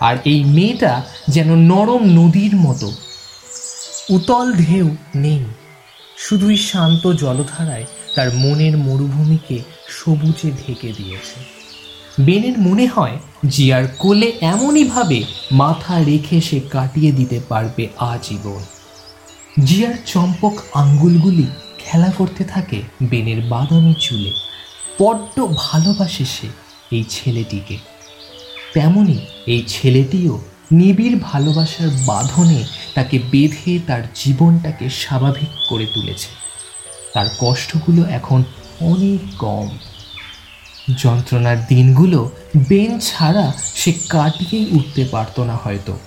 আর 0.00 0.16
এই 0.24 0.44
মেয়েটা 0.44 1.02
যেন 1.28 1.54
নরম 1.54 2.02
নদীর 2.04 2.56
মতো। 2.56 2.92
উতল 4.10 4.52
ঢেউ 4.52 4.96
নেই। 5.14 5.44
শুধুই 6.18 6.56
শান্ত 6.56 7.12
জলধারায় 7.12 7.84
তার 8.14 8.34
মনের 8.34 8.76
মরুভূমিকে 8.76 9.62
সবুজে 9.88 10.50
ঢেকে 10.50 10.92
দিয়েছে। 10.92 11.60
বেনের 12.20 12.58
মনে 12.58 12.86
হয় 12.86 13.18
জিয়ার 13.46 13.84
কোলে 13.98 14.32
এমনইভাবে 14.40 15.24
মাথা 15.52 16.04
রেখে 16.04 16.40
সে 16.40 16.60
কাটিয়ে 16.60 17.12
দিতে 17.12 17.40
পারবে 17.48 17.88
আজীবন। 17.98 18.62
জিয়ার 19.64 19.94
চম্পক 20.06 20.52
আঙ্গুলগুলি 20.74 21.46
খেলা 21.78 22.10
করতে 22.18 22.44
থাকে 22.44 22.82
বেনের 23.02 23.40
বাদামি 23.40 23.94
চুলে, 24.00 24.32
বড্ড 25.00 25.46
ভালোবাসে 25.56 26.24
সে 26.24 26.48
এই 26.90 27.04
ছেলেটিকে। 27.10 27.89
তেমনি 28.74 29.18
এই 29.46 29.64
ছেলেটিও 29.68 30.40
নিবিড় 30.72 31.18
ভালোবাসার 31.22 31.88
বাঁধনে 32.06 32.64
তাকে 32.94 33.18
বেঁধে 33.30 33.78
তার 33.86 34.02
জীবনটাকে 34.14 34.90
স্বাভাবিক 34.90 35.48
করে 35.68 35.86
তুলেছে। 35.94 36.28
তার 37.14 37.26
কষ্টগুলো 37.38 38.02
এখন 38.04 38.42
অনেক 38.80 39.20
কম। 39.38 39.68
যন্ত্রণার 40.98 41.66
দিনগুলো 41.66 42.30
বেন 42.68 42.98
ছাড়া 42.98 43.52
সে 43.74 43.92
কাটিয়েই 44.08 44.66
উঠতে 44.72 45.04
পারত 45.04 45.40
না 45.40 45.56
হয়তো। 45.64 45.98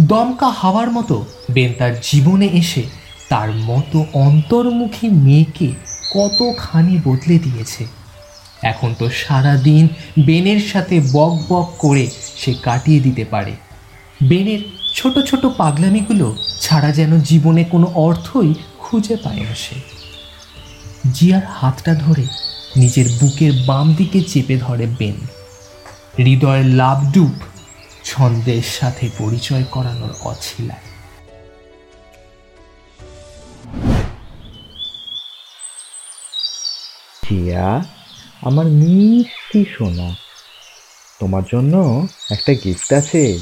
দমকা 0.00 0.48
হাওয়ার 0.48 0.90
মতো 0.90 1.26
বেন 1.50 1.72
তার 1.78 1.92
জীবনে 2.02 2.46
এসে 2.46 2.82
তার 3.28 3.52
মতো 3.52 4.04
অন্তর্মুখী 4.12 5.08
মেয়েকে 5.08 5.68
কতখানি 6.12 7.00
বদলে 7.04 7.38
দিয়েছে। 7.38 7.97
এখন 8.62 8.94
তো 8.98 9.10
সারা 9.10 9.56
দিন 9.56 9.88
বেনের 10.26 10.60
সাথে 10.60 11.00
বক 11.12 11.52
বক 11.52 11.74
করে 11.78 12.10
সে 12.36 12.54
কাটিয়ে 12.54 13.00
দিতে 13.00 13.24
পারে। 13.24 13.52
বেনের 14.22 14.58
ছোট 14.94 15.18
ছোট 15.18 15.46
পাগলামিগুলো 15.46 16.36
ছাড়া 16.60 16.92
যেন 16.92 17.20
জীবনে 17.20 17.64
কোনো 17.64 17.86
অর্থই 17.94 18.54
খুঁজে 18.78 19.16
পায় 19.16 19.40
না 19.40 19.54
সে। 19.54 19.80
জিয়ার 21.12 21.42
হাতটা 21.44 21.94
ধরে 21.94 22.26
নিজের 22.76 23.08
বুকের 23.20 23.52
বাম 23.66 23.94
দিকে 23.94 24.20
চেপে 24.20 24.56
ধরে 24.56 24.86
বেন। 24.86 25.14
হৃদয়ের 26.18 26.66
লাভডুপ 26.66 27.30
ছন্দের 28.04 28.62
সাথে 28.62 29.10
পরিচয় 29.18 29.64
করানোর 29.70 30.14
অছিলায়। 30.24 30.80
জিয়া? 37.28 37.97
আমার 38.42 38.66
মিষ্টি 38.66 39.64
সোনা 39.78 40.14
তোমার 41.20 41.42
জন্য 41.52 42.06
একটা 42.30 42.54
গিফট 42.54 42.92
আছে। 42.92 43.38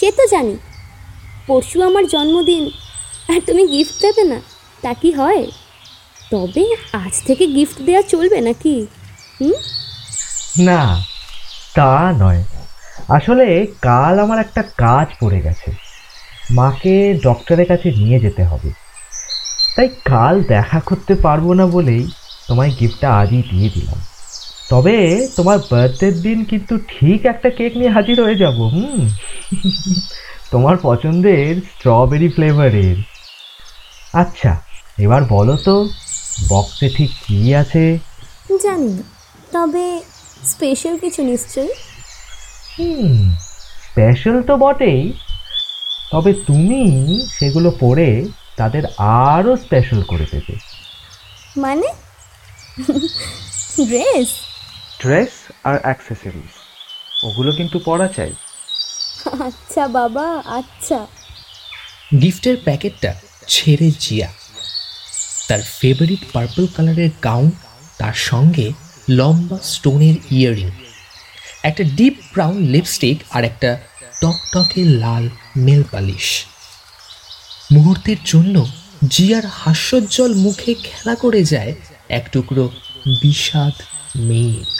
সে 0.00 0.12
তো 0.12 0.26
জানি। 0.26 0.56
পরশু 1.46 1.82
আমার 1.82 2.06
জন্মদিন 2.06 2.70
আর 3.28 3.40
তুমি 3.46 3.66
গিফট 3.66 4.02
দেবে 4.02 4.24
না 4.24 4.40
তা 4.82 4.94
কি 4.94 5.12
হয়? 5.12 5.46
তবে 6.30 6.76
আজ 6.92 7.26
থেকে 7.26 7.46
গিফট 7.46 7.82
দেওয়া 7.82 8.02
চলবে 8.02 8.40
নাকি? 8.40 8.86
হুম? 9.40 9.52
না 10.58 11.02
তা 11.74 12.12
নয়। 12.12 12.44
আসলে 13.08 13.66
কাল 13.82 14.18
আমার 14.18 14.38
একটা 14.38 14.62
কাজ 14.62 15.06
পড়ে 15.20 15.40
গেছে। 15.40 15.72
মাকে 16.50 17.18
ডক্টরের 17.22 17.66
কাছে 17.66 17.90
নিয়ে 17.90 18.20
যেতে 18.20 18.44
হবে। 18.44 18.70
তাই 19.76 19.88
কাল 19.88 20.42
দেখা 20.42 20.80
করতে 20.80 21.14
পারব 21.14 21.52
না 21.52 21.66
বলেই 21.66 22.08
তোমায় 22.52 22.70
গিফটটা 22.80 23.14
আজই 23.14 23.42
দিয়ে 23.50 23.70
দিলাম। 23.70 23.98
তবে 24.68 25.28
তোমার 25.36 25.58
বার্থডের 25.70 26.22
দিন 26.22 26.44
কিন্তু 26.44 26.78
ঠিক 26.88 27.26
একটা 27.26 27.50
কেক 27.50 27.76
নিয়ে 27.76 27.90
হাজির 27.90 28.22
হয়ে 28.22 28.34
যাব 28.34 28.54
হুম? 28.54 29.08
তোমার 30.50 30.76
পছন্দের 30.82 31.56
স্ট্রবেরি 31.56 32.28
ফ্লেভারের 32.28 32.96
আচ্ছা 34.14 34.56
এবার 34.98 35.24
বলো 35.24 35.56
তো 35.56 35.88
বক্সে 36.48 36.88
ঠিক 36.88 37.10
কী 37.26 37.54
আছে? 37.54 37.98
জানি 38.62 38.88
না 38.88 39.02
তবে 39.52 40.00
স্পেশাল 40.46 40.98
কিছু 40.98 41.22
নিশ্চয়ই? 41.22 41.72
হুম 42.78 43.32
স্পেশাল 43.82 44.42
তো 44.42 44.56
বটেই 44.56 45.12
তবে 46.10 46.34
তুমি 46.46 46.82
সেগুলো 47.28 47.70
পরে 47.80 48.24
তাদের 48.56 48.82
আরও 48.98 49.56
স্পেশাল 49.56 50.02
করে 50.02 50.26
দেবে। 50.32 50.54
মানে? 51.56 51.86
ড্রেস 53.88 54.30
ড্রেস 55.00 55.34
আর 55.64 55.76
অ্যাক্সেসরিজ 55.78 56.52
ওগুলো 57.24 57.50
কিন্তু 57.52 57.76
পরা 57.78 58.08
চাই। 58.08 58.32
আচ্ছা 59.48 59.82
বাবা 59.88 60.26
আচ্ছা। 60.50 60.98
গিফটের 62.22 62.56
প্যাকেটটা 62.64 63.10
ছেড়ে 63.48 63.88
জিয়া। 64.00 64.30
তার 65.48 65.62
ফেভারিট 65.78 66.22
পার্পল 66.32 66.64
কালারের 66.66 67.10
গাউন 67.22 67.50
তার 67.98 68.16
সঙ্গে 68.22 68.66
লম্বা 69.08 69.58
স্টোনের 69.62 70.16
ইয়ারিং 70.30 70.70
একটা 71.62 71.84
ডিপ 71.96 72.16
ব্রাউন 72.34 72.56
লিপস্টিক 72.64 73.18
আর 73.30 73.42
একটা 73.44 73.70
টকটকে 74.20 74.84
লাল 74.84 75.24
নেল 75.56 75.82
পালিশ 75.92 76.26
মুহূর্তের 77.72 78.20
জন্য 78.24 78.56
জিয়ার 79.08 79.46
হাস্যোজ্জ্বল 79.46 80.32
মুখে 80.34 80.72
খেলা 80.84 81.14
করে 81.14 81.42
যায় 81.44 81.72
এক 82.12 82.28
টুকরো 82.32 82.70
বিষাদ 83.22 83.72
মেঘ। 84.16 84.72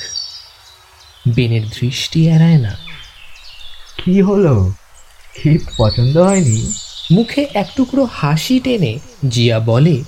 বেনের 1.34 1.64
দৃষ্টি 1.68 2.28
এড়ায় 2.28 2.58
না। 2.58 2.78
কি 4.04 4.22
হলো? 4.22 4.72
গিফট 5.36 5.70
পছন্দ 5.78 6.16
হয়নি? 6.16 6.72
মুখে 7.12 7.46
এক 7.54 7.68
টুকরো 7.76 8.04
হাসি 8.12 8.60
টেনে 8.60 8.98
জিয়া 9.28 9.58
বলে 9.58 10.04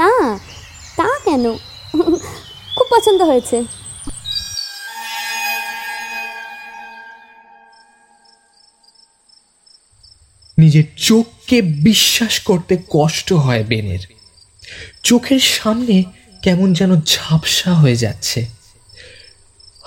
না 0.00 0.38
তা 0.96 1.08
কেন? 1.24 1.44
খুব 2.76 2.86
পছন্দ 2.90 3.22
হয়েছে। 3.22 3.64
নিজের 10.58 10.84
চোখকে 10.96 11.62
বিশ্বাস 11.62 12.40
করতে 12.40 12.78
কষ্ট 12.90 13.32
হয় 13.32 13.64
বেনের। 13.64 14.15
চোখের 15.02 15.40
সামনে 15.40 16.04
কেমন 16.42 16.72
যেন 16.72 17.00
ঝাপসা 17.00 17.74
হয়ে 17.74 17.96
যাচ্ছে। 17.96 18.46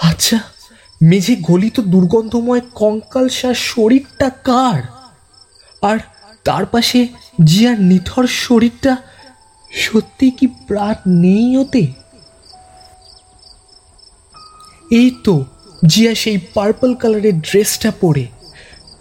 আচ্ছা 0.01 0.39
মেঝে 1.01 1.35
গলিত 1.35 1.79
দুর্গন্ধময় 1.79 2.61
কঙ্কাল 2.61 2.99
কঙ্কালসার 2.99 3.53
শরীরটা 3.53 4.29
কার? 4.29 4.83
আর 5.81 5.97
তার 6.43 6.65
পাশে 6.65 7.07
জিয়ার 7.43 7.81
নিথর 7.81 8.27
শরীরটা 8.27 8.97
সত্যি 9.71 10.31
কি 10.31 10.47
প্রাণ 10.47 10.95
নেই 11.07 11.57
ওতে? 11.57 11.87
এই 14.91 15.15
তো 15.23 15.45
জিয়া 15.87 16.15
সেই 16.15 16.37
পার্পল 16.53 16.95
কালারের 16.95 17.39
ড্রেসটা 17.39 17.91
পরে। 18.01 18.25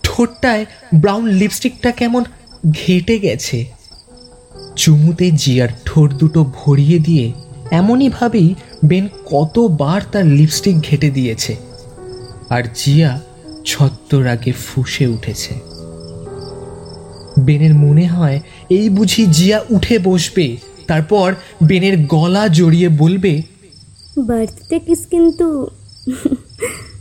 ঠোঁটটায় 0.02 0.66
ব্রাউন 0.94 1.26
লিপস্টিকটা 1.26 1.90
কেমন 1.90 2.24
ঘেটে 2.70 3.18
গেছে। 3.18 3.77
চুমুতে 4.76 5.30
জিয়ার 5.30 5.68
ঠোঁট 5.84 6.14
দুটো 6.14 6.52
ভরিয়ে 6.54 6.98
দিয়ে 6.98 7.32
এমনই 7.70 8.08
ভাবেই 8.08 8.54
বেন 8.84 9.08
কতবার 9.24 10.00
তার 10.12 10.26
লিপস্টিক 10.26 10.80
ঘেটে 10.80 11.10
দিয়েছে। 11.10 11.56
আর 12.48 12.62
জিয়া 12.74 13.20
ছত্তর 13.64 14.26
আগে 14.26 14.52
ফুসে 14.52 15.06
উঠেছে। 15.06 15.54
বেনের 17.44 17.74
মনে 17.74 18.06
হয় 18.06 18.40
এই 18.70 18.88
বুঝি 18.88 19.26
জিয়া 19.26 19.64
উঠে 19.70 19.98
বসবে 19.98 20.56
তারপর 20.86 21.34
বেনের 21.66 22.06
গলা 22.06 22.48
জড়িয়ে 22.48 22.88
বলবে 22.88 23.42
বার্থডে 24.18 24.78
কিস 24.78 25.06
কিন্তু। 25.10 25.66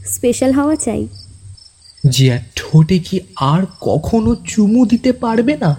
স্পেশাল 0.06 0.54
হওয়া 0.54 0.76
চাই। 0.76 1.08
জিয়া 2.10 2.40
ঠোঁটে 2.56 3.00
কি 3.00 3.20
আর 3.36 3.64
কখনো 3.82 4.36
চুমু 4.36 4.86
দিতে 4.86 5.12
পারবে 5.14 5.58
না? 5.58 5.76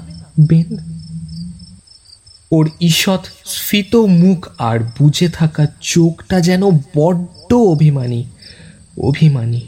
বেন 0.48 0.97
ওর 2.52 2.70
ঈষৎ 2.80 3.20
স্ফীত 3.46 3.96
মুখ 3.96 4.48
আর 4.58 4.78
বুঝে 4.98 5.28
থাকা 5.28 5.66
চোখটা 5.80 6.40
যেন 6.40 6.70
বড্ড 6.70 7.54
অভিমানী 7.54 8.24
অভিমানী। 8.98 9.61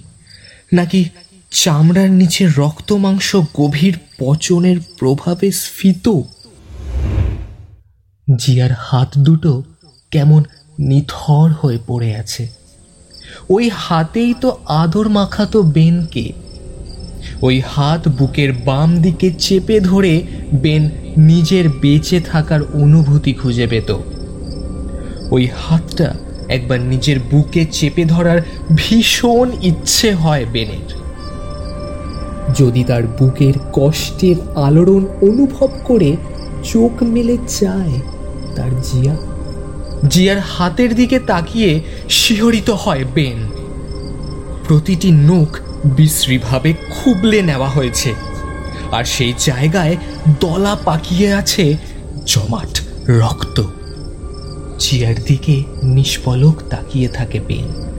নাকি 0.72 1.04
চামড়ার 1.50 2.10
নিচে 2.10 2.48
রক্ত 2.56 2.92
মাংস 2.92 3.36
গভীর 3.56 3.98
পচনের 4.18 4.76
প্রভাবে 4.98 5.52
স্ফীত? 5.52 6.20
জিয়ার 8.38 8.70
হাত 8.78 9.18
দুটো 9.18 9.62
কেমন 10.10 10.42
নিথর 10.78 11.50
হয়ে 11.62 11.78
পড়ে 11.86 12.16
আছে। 12.16 12.48
ওই 13.50 13.70
হাতেই 13.74 14.34
তো 14.40 14.58
আদর 14.66 15.08
মাখাতো 15.08 15.62
বেনকে। 15.62 16.32
ওই 17.42 17.62
হাত 17.66 18.08
বুকের 18.08 18.52
বাম 18.52 19.02
দিকে 19.02 19.30
চেপে 19.38 19.80
ধরে 19.80 20.22
বেন 20.52 20.90
নিজের 21.16 21.68
বেঁচে 21.68 22.20
থাকার 22.20 22.60
অনুভূতি 22.62 23.32
খুঁজে 23.32 23.66
পেত। 23.66 23.96
ওই 25.30 25.48
হাতটা 25.56 26.14
একবার 26.48 26.80
নিজের 26.80 27.20
বুকে 27.30 27.66
চেপে 27.72 28.04
ধরার 28.04 28.40
ভীষণ 28.76 29.50
ইচ্ছে 29.62 30.14
হয় 30.14 30.46
বেনের। 30.52 31.00
যদি 32.58 32.84
তার 32.84 33.02
বুকের 33.02 33.52
কষ্টের 33.72 34.36
আলোড়ন 34.54 35.06
অনুভব 35.06 35.68
করে 35.84 36.16
চোখ 36.64 37.02
মেলে 37.02 37.36
চায় 37.48 38.00
তার 38.56 38.70
জিয়া। 38.82 39.16
জিয়ার 40.08 40.38
হাতের 40.38 40.94
দিকে 40.94 41.18
তাকিয়ে 41.18 41.80
শিহরিত 42.08 42.70
হয় 42.70 43.04
বেন। 43.14 43.36
প্রতিটি 44.68 45.10
নখ 45.10 45.58
বিশ্রীভাবে 45.84 46.74
খুবলে 46.90 47.42
নেওয়া 47.42 47.68
হয়েছে। 47.68 48.14
আর 48.92 49.04
সেই 49.04 49.34
জায়গায় 49.38 49.96
দলা 50.40 50.76
পাকিয়ে 50.84 51.32
আছে 51.32 51.76
জমাট, 52.26 52.80
রক্ত। 53.08 53.62
জিয়ার 54.78 55.14
দিকে 55.26 55.62
নিষ্পলক 55.82 56.62
তাকিয়ে 56.70 57.08
থাকে 57.08 57.40
বেন 57.40 57.90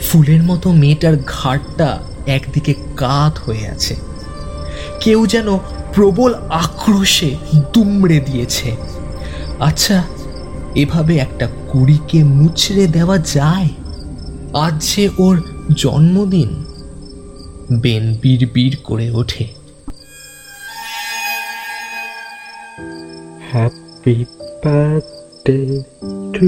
ফুলের 0.00 0.42
মতো 0.42 0.72
মেয়েটার 0.72 1.16
ঘাটটা 1.26 1.98
একদিকে 2.26 2.74
কাত 2.96 3.38
হয়ে 3.38 3.68
আছে। 3.68 3.96
কেউ 5.00 5.26
যেন 5.26 5.58
প্রবল 5.94 6.34
আক্রোশে 6.34 7.36
দুমড়ে 7.74 8.20
দিয়েছে। 8.20 8.76
আচ্ছা 9.60 10.02
এভাবে 10.74 11.18
একটা 11.18 11.48
কুড়িকে 11.68 12.24
মুচড়ে 12.24 12.86
দেওয়া 12.86 13.18
যায়? 13.18 13.68
আজ 14.54 14.94
যে 14.96 15.08
ওর 15.18 15.42
জন্মদিন। 15.76 16.64
বেন 17.72 18.14
বিড় 18.22 18.76
করে 18.84 19.10
ওঠে। 19.10 19.55
Happy 23.56 24.26
birthday 24.62 25.82
to 26.36 26.46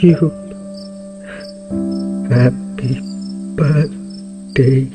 you. 0.00 0.16
Happy 2.30 2.92
birthday 3.54 4.88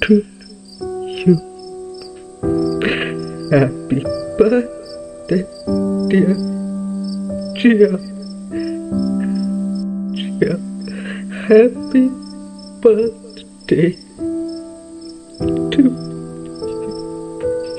to 0.00 0.14
you. 1.20 1.34
Happy 3.52 4.00
birthday, 4.38 5.44
dear 6.08 6.34
Gia. 7.60 7.92
Gia. 10.16 10.56
Happy 11.48 12.04
birthday 12.80 13.90
to 15.70 15.82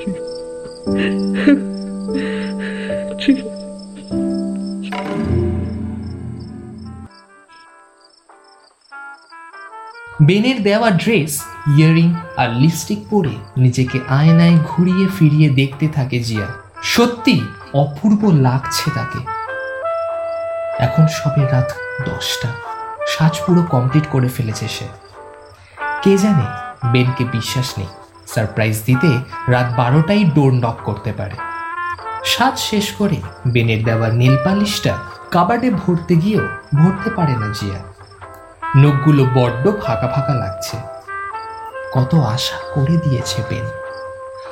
you. 0.06 1.75
বেনের 10.26 10.62
দেওয়া 10.62 10.90
ড্রেস, 10.90 11.42
ইয়ারিং 11.76 12.14
আর 12.36 12.48
লিপস্টিক 12.50 12.98
পরে 13.10 13.34
নিজেকে 13.56 13.98
আয়নায় 14.08 14.58
ঘুরিয়ে 14.68 15.08
ফিরিয়ে 15.18 15.50
দেখতে 15.50 15.88
থাকে 15.88 16.18
জিয়া। 16.20 16.46
সত্যি 16.82 17.46
অপূর্ব 17.74 18.30
লাগছে 18.40 18.90
তাকে। 18.90 19.18
এখন 20.78 21.06
সবে 21.06 21.42
রাত 21.52 21.72
দশটা। 22.08 22.48
সাজ 23.08 23.40
পুরো 23.46 23.62
কমপ্লিট 23.62 24.06
করে 24.06 24.28
ফেলেছে 24.28 24.68
সে। 24.68 24.84
কে 26.02 26.18
জানে, 26.18 26.46
বেনকে 26.92 27.24
বিশ্বাস 27.24 27.78
নেই। 27.78 27.86
সারপ্রাইজ 28.34 28.82
দিতে 28.86 29.18
রাত 29.48 29.74
বারোটাই 29.76 30.24
ডোর 30.24 30.52
নক 30.52 30.78
করতে 30.84 31.12
পারে। 31.12 31.36
সাজ 32.24 32.58
শেষ 32.58 32.92
করে 32.92 33.16
বেনের 33.46 33.84
দেওয়া 33.84 34.08
নীল 34.08 34.36
পালিশটা 34.44 34.98
কাবাডে 35.30 35.70
ভরতে 35.70 36.16
গিয়েও 36.16 36.48
ভরতে 36.74 37.10
পারে 37.10 37.32
না 37.32 37.54
জিয়া। 37.60 37.95
নখগুলো 38.76 39.24
বড্ড 39.34 39.80
ফাঁকা 39.82 40.08
ফাঁকা 40.08 40.34
লাগছে। 40.34 40.76
কত 41.92 42.14
আশা 42.14 42.56
করে 42.74 42.96
দিয়েছে 42.96 43.42
বেন। 43.50 43.66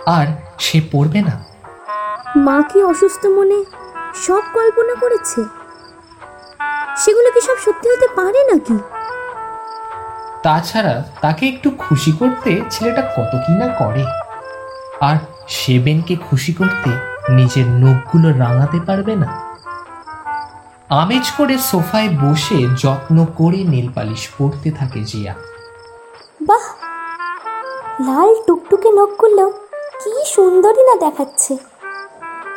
আর 0.06 0.26
সে 0.58 0.80
পড়বে 0.92 1.20
না। 1.20 1.44
মা 2.36 2.62
কি 2.72 2.82
অসুস্থ 2.82 3.26
মনে 3.26 3.64
সব 4.14 4.42
কল্পনা 4.54 4.94
করেছে? 4.94 5.44
সেগুলো 6.96 7.30
কি 7.30 7.40
সব 7.40 7.56
সত্যি 7.64 7.90
হতে 7.90 8.06
পারে 8.16 8.52
নাকি? 8.52 8.78
তাছাড়া 10.42 11.04
তাকে 11.20 11.48
একটু 11.48 11.70
খুশি 11.70 12.12
করতে 12.12 12.60
ছেলেটা 12.70 13.02
কত 13.02 13.32
কি 13.46 13.52
না 13.52 13.68
করে। 13.68 14.04
আর 15.00 15.16
সে 15.48 15.78
বেনকে 15.78 16.16
খুশি 16.16 16.52
করতে 16.52 16.90
নিজের 17.32 17.66
নখগুলো 17.66 18.38
রাঙাতে 18.38 18.80
পারবে 18.86 19.16
না। 19.16 19.53
আমেজ 20.94 21.30
করে 21.30 21.58
সোফায় 21.58 22.08
বসে 22.08 22.68
যত্ন 22.78 23.26
করে 23.36 23.56
নীলপালিশ 23.56 24.28
পড়তে 24.38 24.70
থাকে 24.70 25.00
জিয়া। 25.00 25.34
বাহ! 26.42 26.64
লাল 28.08 28.34
টুকটুকে 28.46 28.90
নখগুলো 28.90 29.50
কি 30.04 30.24
সুন্দরই 30.26 30.82
না 30.82 30.96
দেখাচ্ছে। 30.96 31.56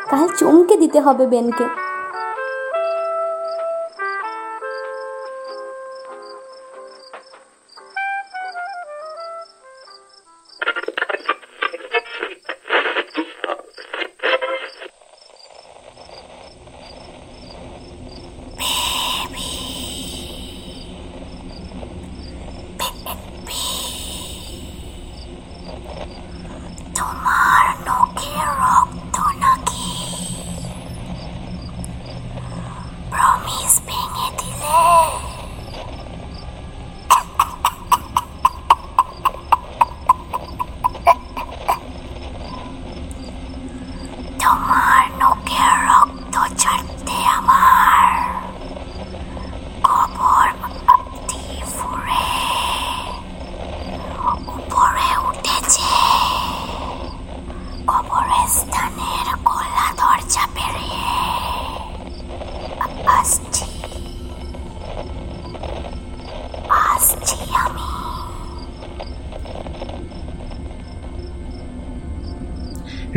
কাল 0.09 0.27
চমকে 0.37 0.77
দিতে 0.77 0.99
হবে 0.99 1.27
বেনকে। 1.27 1.86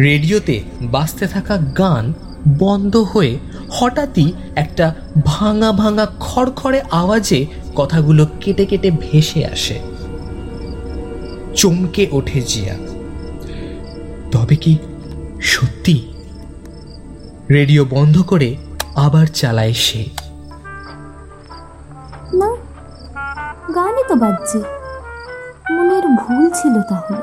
রেডিওতে 0.02 0.62
বাজতে 0.80 1.26
থাকা 1.26 1.56
গান 1.56 2.12
বন্ধ 2.58 2.96
হয়ে 2.96 3.38
হঠাৎই 3.70 4.32
একটা 4.56 4.94
ভাঙা 5.24 5.72
ভাঙা 5.72 6.06
খড়খড়ে 6.20 6.82
আওয়াজে 6.90 7.46
কথাগুলো 7.76 8.26
কেটে 8.40 8.66
কেটে 8.66 8.90
ভেসে 8.90 9.46
আসে। 9.46 9.80
চমকে 11.56 12.06
ওঠে 12.10 12.40
জিয়া। 12.40 12.74
তবে 14.32 14.56
কি 14.56 14.78
সত্যি? 15.42 16.12
রেডিও 17.50 17.84
বন্ধ 17.84 18.22
করে 18.22 18.56
আবার 18.96 19.26
চালায় 19.26 19.72
সে। 19.72 20.04
না, 22.32 22.56
গানই 23.74 24.04
তো 24.08 24.14
বাজছে। 24.14 24.58
মনের 25.72 26.06
ভুল 26.08 26.50
ছিল 26.50 26.82
তাহলে। 26.82 27.16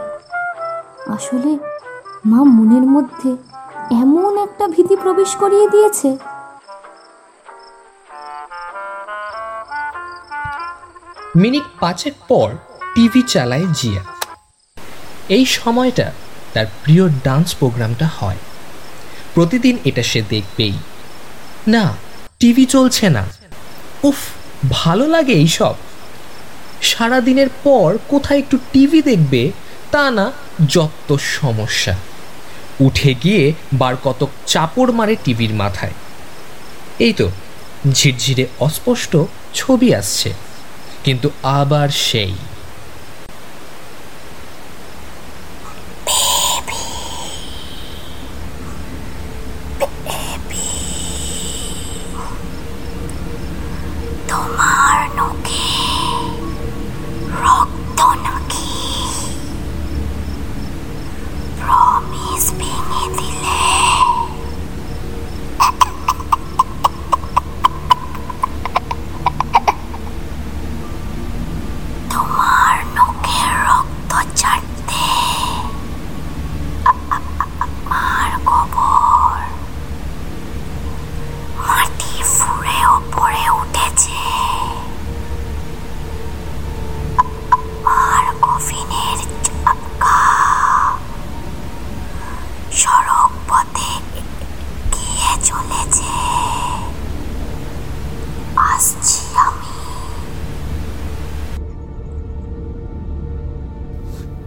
আসলে 1.14 1.58
মা 2.28 2.38
মনের 2.38 2.82
মধ্যে 2.82 3.30
এমন 3.96 4.38
একটা 4.38 4.68
ভীতি 4.68 4.96
প্রবেশ 4.96 5.36
করিয়ে 5.36 5.70
দিয়েছে। 5.70 6.18
মিনিট 11.36 11.64
পাঁচেক 11.80 12.14
পর 12.28 12.52
টিভি 12.96 13.22
চালায় 13.22 13.66
জিয়া। 13.74 14.04
এই 15.30 15.46
সময়টা 15.46 16.12
তার 16.54 16.66
প্রিয় 16.84 17.10
ডান্স 17.10 17.56
প্রোগ্রামটা 17.56 18.10
হয়। 18.20 18.38
প্রতিদিন 19.34 19.78
এটা 19.86 20.04
সে 20.04 20.22
দেখবেই। 20.30 20.74
না, 21.68 21.96
টিভি 22.40 22.66
চলছে 22.66 23.10
না। 23.10 23.26
উফ, 24.04 24.16
ভালো 24.70 25.08
লাগে 25.08 25.34
এইসব। 25.34 25.74
সারাদিনের 26.82 27.48
পর 27.64 27.98
কোথায় 28.08 28.40
একটু 28.40 28.58
টিভি 28.72 29.02
দেখবে 29.02 29.52
তা 29.92 30.12
না, 30.12 30.32
যত 30.68 31.16
সমস্যা। 31.16 31.98
উঠে 32.80 33.12
গিয়ে 33.24 33.44
বার 33.74 33.96
কতক 34.04 34.30
চাপড় 34.48 34.92
মারে 34.92 35.16
টিভির 35.24 35.54
মাথায়। 35.54 35.96
এই 37.00 37.14
তো 37.14 37.28
ঝিরঝিরে 37.94 38.46
অস্পষ্ট 38.60 39.18
ছবি 39.54 39.90
আসছে, 39.94 40.30
কিন্তু 41.04 41.28
আবার 41.44 41.90
সেই। 41.90 42.34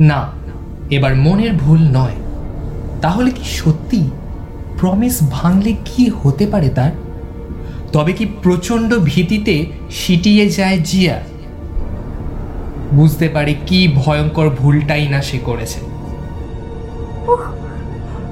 না 0.00 0.32
এবার 0.90 1.16
মনের 1.16 1.52
ভুল 1.52 1.78
নয়। 1.78 2.14
তাহলে 3.02 3.30
কি 3.30 3.44
সত্যি 3.44 4.10
প্রমিস 4.78 5.22
ভাঙলে 5.30 5.76
কি 5.84 6.10
হতে 6.22 6.46
পারে 6.46 6.68
তার? 6.68 6.90
তবে 7.92 8.12
কি 8.12 8.26
প্রচণ্ড 8.42 8.98
ভীতিতে 9.04 9.66
সিটিয়ে 9.90 10.48
যায় 10.48 10.78
জিয়া? 10.78 11.20
বুঝতে 12.92 13.28
পারে 13.28 13.54
কি 13.66 13.92
ভয়ঙ্কর 13.94 14.50
ভুলটাই 14.50 15.08
না 15.08 15.22
সে 15.22 15.38
করেছে। 15.38 15.80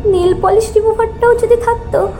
নীল 0.06 0.34
পলিশ 0.42 0.72
রিমুভারটাও 0.76 1.34
যদি 1.34 1.56
থাকতো। 1.56 2.12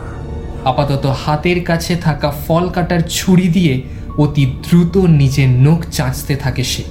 আপাতত 0.65 1.05
হাতের 1.05 1.63
কাছে 1.63 1.95
থাকা 1.95 2.33
ফল 2.47 2.69
কাটার 2.69 2.99
ছুরি 3.09 3.47
দিয়ে 3.47 3.81
অতি 4.17 4.45
দ্রুত 4.45 4.97
নিজের 4.97 5.49
নখ 5.49 5.79
চাঁচতে 5.91 6.35
থাকে 6.35 6.63
সে। 6.63 6.83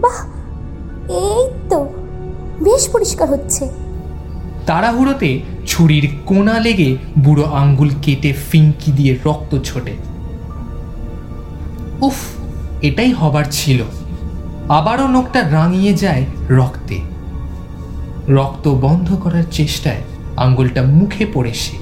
বাহ 0.00 0.37
পরিষ্কার 2.92 3.30
হচ্ছে। 3.30 3.68
তাড়াহুড়োতে 4.66 5.40
ছুরির 5.66 6.10
কোনা 6.26 6.58
লেগে 6.58 6.96
বুড়ো 7.18 7.44
আঙ্গুল 7.44 7.90
কেটে 8.02 8.32
ফিঙ্কি 8.32 8.92
দিয়ে 8.92 9.16
রক্ত 9.24 9.58
ছোটে। 9.58 9.94
উফ, 12.00 12.14
এটাই 12.82 13.12
হবার 13.12 13.44
ছিল। 13.50 13.82
আবারও 14.68 15.06
নখটা 15.06 15.50
রাঙিয়ে 15.50 15.94
যায় 15.94 16.24
রক্তে। 16.48 17.00
রক্ত 18.28 18.68
বন্ধ 18.68 19.14
করার 19.14 19.42
চেষ্টায় 19.50 20.02
আঙ্গুলটা 20.36 20.82
মুখে 20.82 21.26
পড়ে 21.34 21.54
সে। 21.54 21.76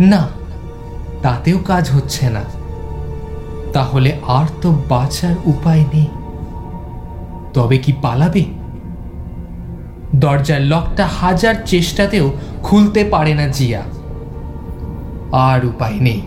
না, 0.00 0.28
তাতেও 1.22 1.58
কাজ 1.58 1.90
হচ্ছে 1.90 2.30
না। 2.30 2.42
তাহলে 3.72 4.12
আর 4.26 4.46
তো 4.62 4.82
বাঁচার 4.88 5.34
উপায় 5.44 5.84
নেই। 5.94 6.06
তবে 7.54 7.78
কি 7.78 7.92
পালাবে? 8.02 8.44
দরজার 10.20 10.60
লকটা 10.60 11.06
হাজার 11.06 11.54
চেষ্টাতেও 11.66 12.32
খুলতে 12.62 13.04
পারে 13.04 13.34
না 13.34 13.48
জিয়া। 13.48 13.82
আর 15.32 15.66
উপায় 15.66 15.94
নেই। 15.94 16.22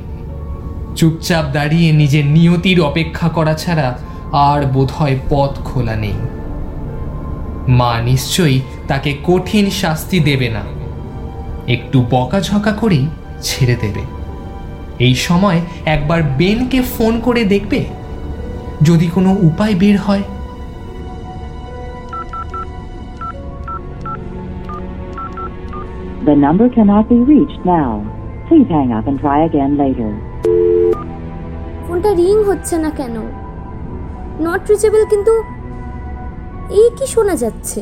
চুপচাপ 0.96 1.46
দাঁড়িয়ে 1.54 1.92
নিজের 1.92 2.26
নিয়তির 2.26 2.82
অপেক্ষা 2.82 3.30
করা 3.30 3.54
ছাড়া 3.54 3.98
আর 4.32 4.66
বোধহয় 4.66 5.20
পথ 5.30 5.60
খোলা 5.60 5.96
নেই। 5.96 6.14
মা 7.68 8.02
নিশ্চয়ই 8.02 8.62
তাকে 8.88 9.18
কঠিন 9.24 9.70
শাস্তি 9.70 10.20
দেবে 10.20 10.50
না। 10.50 10.62
একটু 11.68 12.06
বকাঝকা 12.12 12.72
করেই 12.72 13.08
ছেড়ে 13.42 13.76
দেবে। 13.76 14.02
এই 15.00 15.16
সময় 15.16 15.62
একবার 15.86 16.24
বেনকে 16.24 16.82
ফোন 16.82 17.20
করে 17.20 17.44
দেখবে। 17.44 17.86
যদি 18.82 19.08
কোনো 19.08 19.38
উপায় 19.42 19.74
বের 19.74 20.00
হয় 20.00 20.24
The 26.34 26.40
number 26.40 26.68
cannot 26.68 27.10
be 27.10 27.18
reached 27.18 27.64
now. 27.64 27.90
Please 28.48 28.68
hang 28.68 28.92
up 28.92 29.06
and 29.06 29.20
try 29.20 29.46
again 29.46 29.74
later. 29.78 30.10
ফোনটা 31.86 32.12
রিং 32.20 32.36
হচ্ছে 32.50 32.76
না 32.84 32.90
কেন 33.00 33.16
নট 34.46 34.62
রিচেবল 34.72 35.02
কিন্তু 35.12 35.34
এই 36.80 36.88
কি 36.98 37.06
শোনা 37.14 37.36
যাচ্ছে 37.44 37.80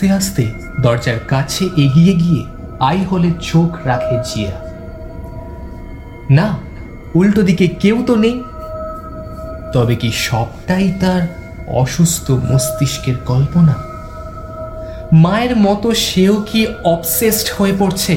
আস্তে 0.00 0.12
আস্তে 0.12 0.52
দরজার 0.80 1.18
কাছে 1.28 1.64
এগিয়ে 1.64 2.12
গিয়ে 2.14 2.44
আই 2.80 3.04
হলে 3.04 3.30
চোখ 3.40 3.86
রাখে 3.86 4.18
জিয়া। 4.24 4.50
না, 6.30 6.54
উল্টো 7.14 7.42
দিকে 7.42 7.66
কেউ 7.66 8.04
তো 8.06 8.16
নেই। 8.16 8.42
তবে 9.72 9.96
কি 9.96 10.12
সবটাই 10.12 10.92
তার 11.00 11.22
অসুস্থ 11.66 12.30
মস্তিষ্কের 12.30 13.14
কল্পনা? 13.26 13.74
মায়ের 15.12 15.56
মতো 15.56 15.94
সেও 15.94 16.44
কি 16.52 16.66
অবসেসড 16.84 17.48
হয়ে 17.58 17.72
পড়ছে? 17.78 18.16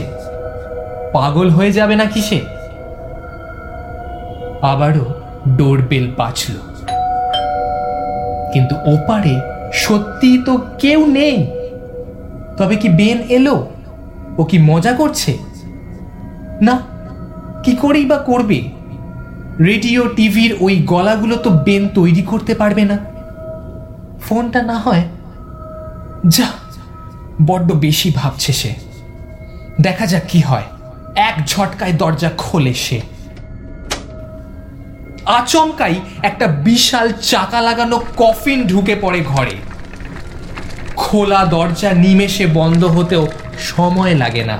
পাগল 1.13 1.49
হয়ে 1.49 1.71
যাবে 1.71 1.95
নাকি 1.95 2.21
সে? 2.21 2.41
আবারও 4.61 5.13
ডোরবেল 5.57 6.11
বাজল। 6.17 6.55
কিন্তু 8.53 8.75
ওপারে 8.85 9.41
সত্যি 9.73 10.41
তো 10.45 10.61
কেউ 10.79 11.05
নেই। 11.05 11.62
তবে 12.57 12.75
কি 12.75 12.89
বেন 12.89 13.17
এলো? 13.29 13.69
ও 14.37 14.43
কি 14.43 14.57
মজা 14.57 14.91
করছে? 14.91 15.37
না, 16.61 16.81
কি 17.63 17.75
করেই 17.75 18.05
বা 18.05 18.17
করবে? 18.17 18.69
রেডিও, 19.59 20.07
টিভির 20.07 20.55
ওই 20.59 20.83
গলাগুলো 20.83 21.35
তো 21.35 21.49
বেন 21.49 21.87
তৈরি 21.87 22.21
করতে 22.21 22.55
পারবে 22.55 22.85
না। 22.85 22.97
ফোনটা 24.21 24.61
না 24.61 24.73
হয়, 24.73 25.03
যা, 26.27 26.45
বড্ড 27.41 27.73
বেশি 27.73 28.11
ভাবছে 28.15 28.53
সে। 28.53 28.75
দেখা 29.81 30.05
যাক 30.05 30.23
কি 30.27 30.39
হয়। 30.39 30.63
এক 31.15 31.47
ঝটকায় 31.47 31.93
দরজা 31.93 32.31
খোলে 32.37 32.73
সে। 32.73 33.01
আচমকাই 35.25 35.95
একটা 36.23 36.47
বিশাল 36.47 37.11
চাকা 37.21 37.61
লাগানো 37.61 38.03
কফিন 38.17 38.67
ঢুকে 38.67 38.95
পড়ে 38.95 39.21
ঘরে। 39.21 39.72
খোলা 41.05 41.45
দরজা 41.45 41.91
নিমেষে 41.93 42.45
বন্ধ 42.53 42.83
হতেও 42.85 43.27
সময় 43.59 44.15
লাগে 44.15 44.43
না। 44.45 44.57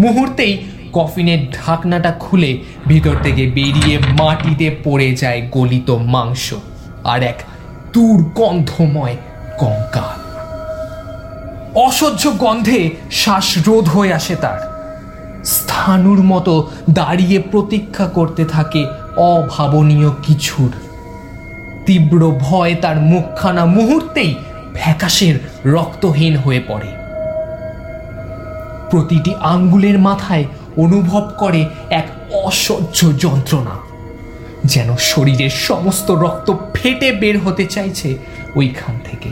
মুহূর্তেই 0.00 0.52
কফিনের 0.92 1.38
ঢাকনাটা 1.50 2.12
খুলে 2.20 2.58
ভিতর 2.86 3.14
থেকে 3.22 3.46
বেরিয়ে 3.46 3.98
মাটিতে 3.98 4.76
পড়ে 4.84 5.14
যায় 5.14 5.40
গলিত 5.50 5.90
মাংস 5.90 6.54
আর 7.04 7.22
এক 7.22 7.38
দুর্গন্ধময় 7.94 9.16
কঙ্কাল। 9.58 10.18
অসহ্য 11.74 12.24
গন্ধে 12.38 12.90
শ্বাসরোধ 13.12 13.88
হয়ে 13.88 14.12
আসে 14.12 14.36
তার। 14.36 14.60
স্থানুর 15.44 16.22
মতো 16.22 16.54
দাঁড়িয়ে 16.90 17.38
প্রতীক্ষা 17.50 18.06
করতে 18.06 18.44
থাকে 18.44 18.86
অভাবনীয় 19.16 20.10
কিছুর। 20.22 20.72
তীব্র 21.86 22.20
ভয় 22.40 22.74
তার 22.74 22.96
মুখখানা 22.96 23.64
মুহূর্তেই 23.64 24.34
ফ্যাকাশের 24.74 25.34
রক্তহীন 25.64 26.36
হয়ে 26.36 26.62
পড়ে। 26.68 26.90
প্রতিটি 28.90 29.34
আঙ্গুলের 29.40 29.98
মাথায় 29.98 30.44
অনুভব 30.76 31.32
করে 31.38 31.66
এক 31.90 32.06
অসহ্য 32.46 32.98
যন্ত্রণা, 33.18 33.76
যেন 34.64 34.96
শরীরের 34.96 35.50
সমস্ত 35.50 36.10
রক্ত 36.10 36.48
ফেটে 36.74 37.12
বের 37.12 37.36
হতে 37.40 37.66
চাইছে 37.66 38.18
ওইখান 38.56 38.98
থেকে। 39.04 39.30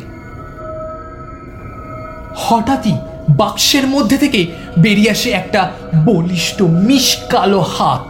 হঠাৎই 2.37 2.97
বাক্সের 3.31 3.87
মধ্যে 3.87 4.19
থেকে 4.19 4.47
বেরিয়ে 4.79 5.11
আসে 5.11 5.31
একটা 5.31 5.71
বলিষ্ঠ 6.05 6.63
মিশকালো 6.63 7.61
হাত। 7.61 8.09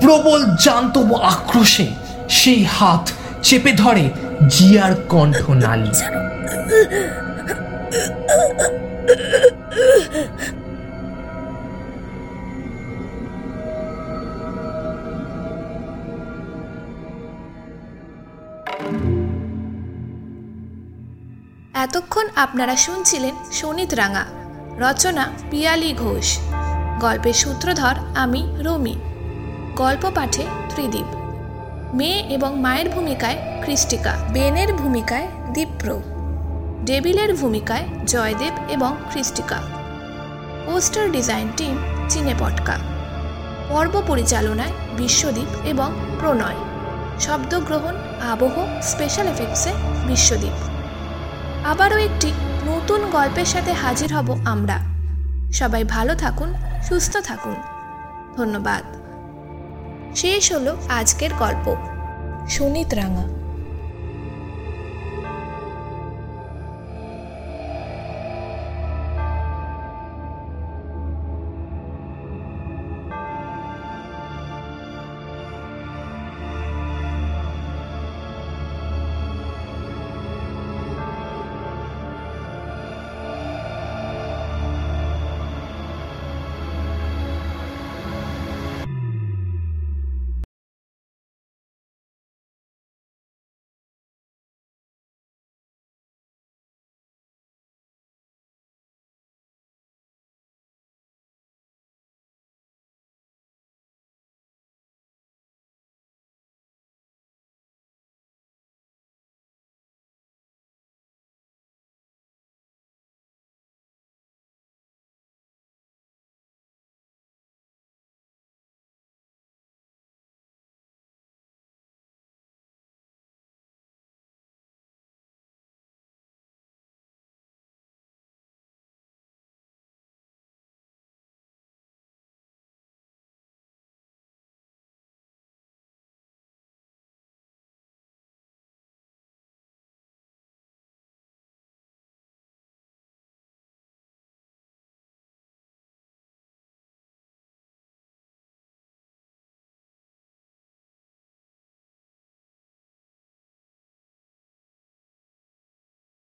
প্রবল 0.00 0.40
জান্তব 0.60 1.08
আক্রোশে 1.14 1.86
সেই 2.28 2.64
হাত 2.64 3.10
চেপে 3.42 3.72
ধরে 3.72 4.10
জিয়ার 4.48 4.94
কণ্ঠ 5.08 5.50
নালী। 5.50 5.90
এতক্ষণ 21.74 22.26
আপনারা 22.36 22.76
শুনছিলেন 22.76 23.34
সনিত 23.52 23.94
রাঙা, 23.94 24.24
রচনা 24.78 25.30
পিয়ালি 25.50 25.92
ঘোষ। 25.92 26.38
গল্পের 27.00 27.32
সূত্রধর 27.32 27.94
আমি, 28.14 28.56
রমি। 28.58 28.96
গল্প 29.76 30.10
পাঠে 30.14 30.42
ত্রিদীপ। 30.68 31.23
মেয়ে 31.94 32.18
এবং 32.20 32.60
মায়ের 32.60 32.88
ভূমিকায় 32.88 33.38
কৃষ্টিকা, 33.66 34.16
বেনের 34.32 34.74
ভূমিকায় 34.74 35.28
দীপ্র 35.52 36.00
ডেবিলের 36.84 37.34
ভূমিকায় 37.34 37.84
জয়দেব 38.06 38.54
এবং 38.68 38.96
কৃষ্টিকা। 39.12 39.58
পোস্টার 40.66 41.12
ডিজাইন 41.12 41.48
টিম 41.56 41.76
চিনে 42.08 42.34
পটকা 42.38 42.78
পর্ব 43.68 44.02
পরিচালনায় 44.06 44.72
বিশ্বদীপ 44.96 45.66
এবং 45.66 45.92
প্রণয়। 46.20 46.56
শব্দগ্রহণ, 47.20 47.94
আবহ 48.30 48.80
স্পেশাল 48.82 49.26
এফেক্টসে 49.26 49.72
বিশ্বদীপ। 50.06 50.56
আবারও 51.66 51.96
একটি 51.98 52.32
নতুন 52.66 53.10
গল্পের 53.10 53.44
সাথে 53.44 53.72
হাজির 53.72 54.14
হব 54.14 54.40
আমরা। 54.44 54.78
সবাই 55.52 55.84
ভালো 55.84 56.14
থাকুন, 56.14 56.54
সুস্থ 56.82 57.16
থাকুন। 57.16 57.54
ধন্যবাদ। 58.36 59.03
শেষ 60.16 60.52
হলো 60.52 60.76
আজকের 60.88 61.30
গল্প। 61.38 61.76
সুনীত 62.48 62.94
রাঙা। 62.94 63.33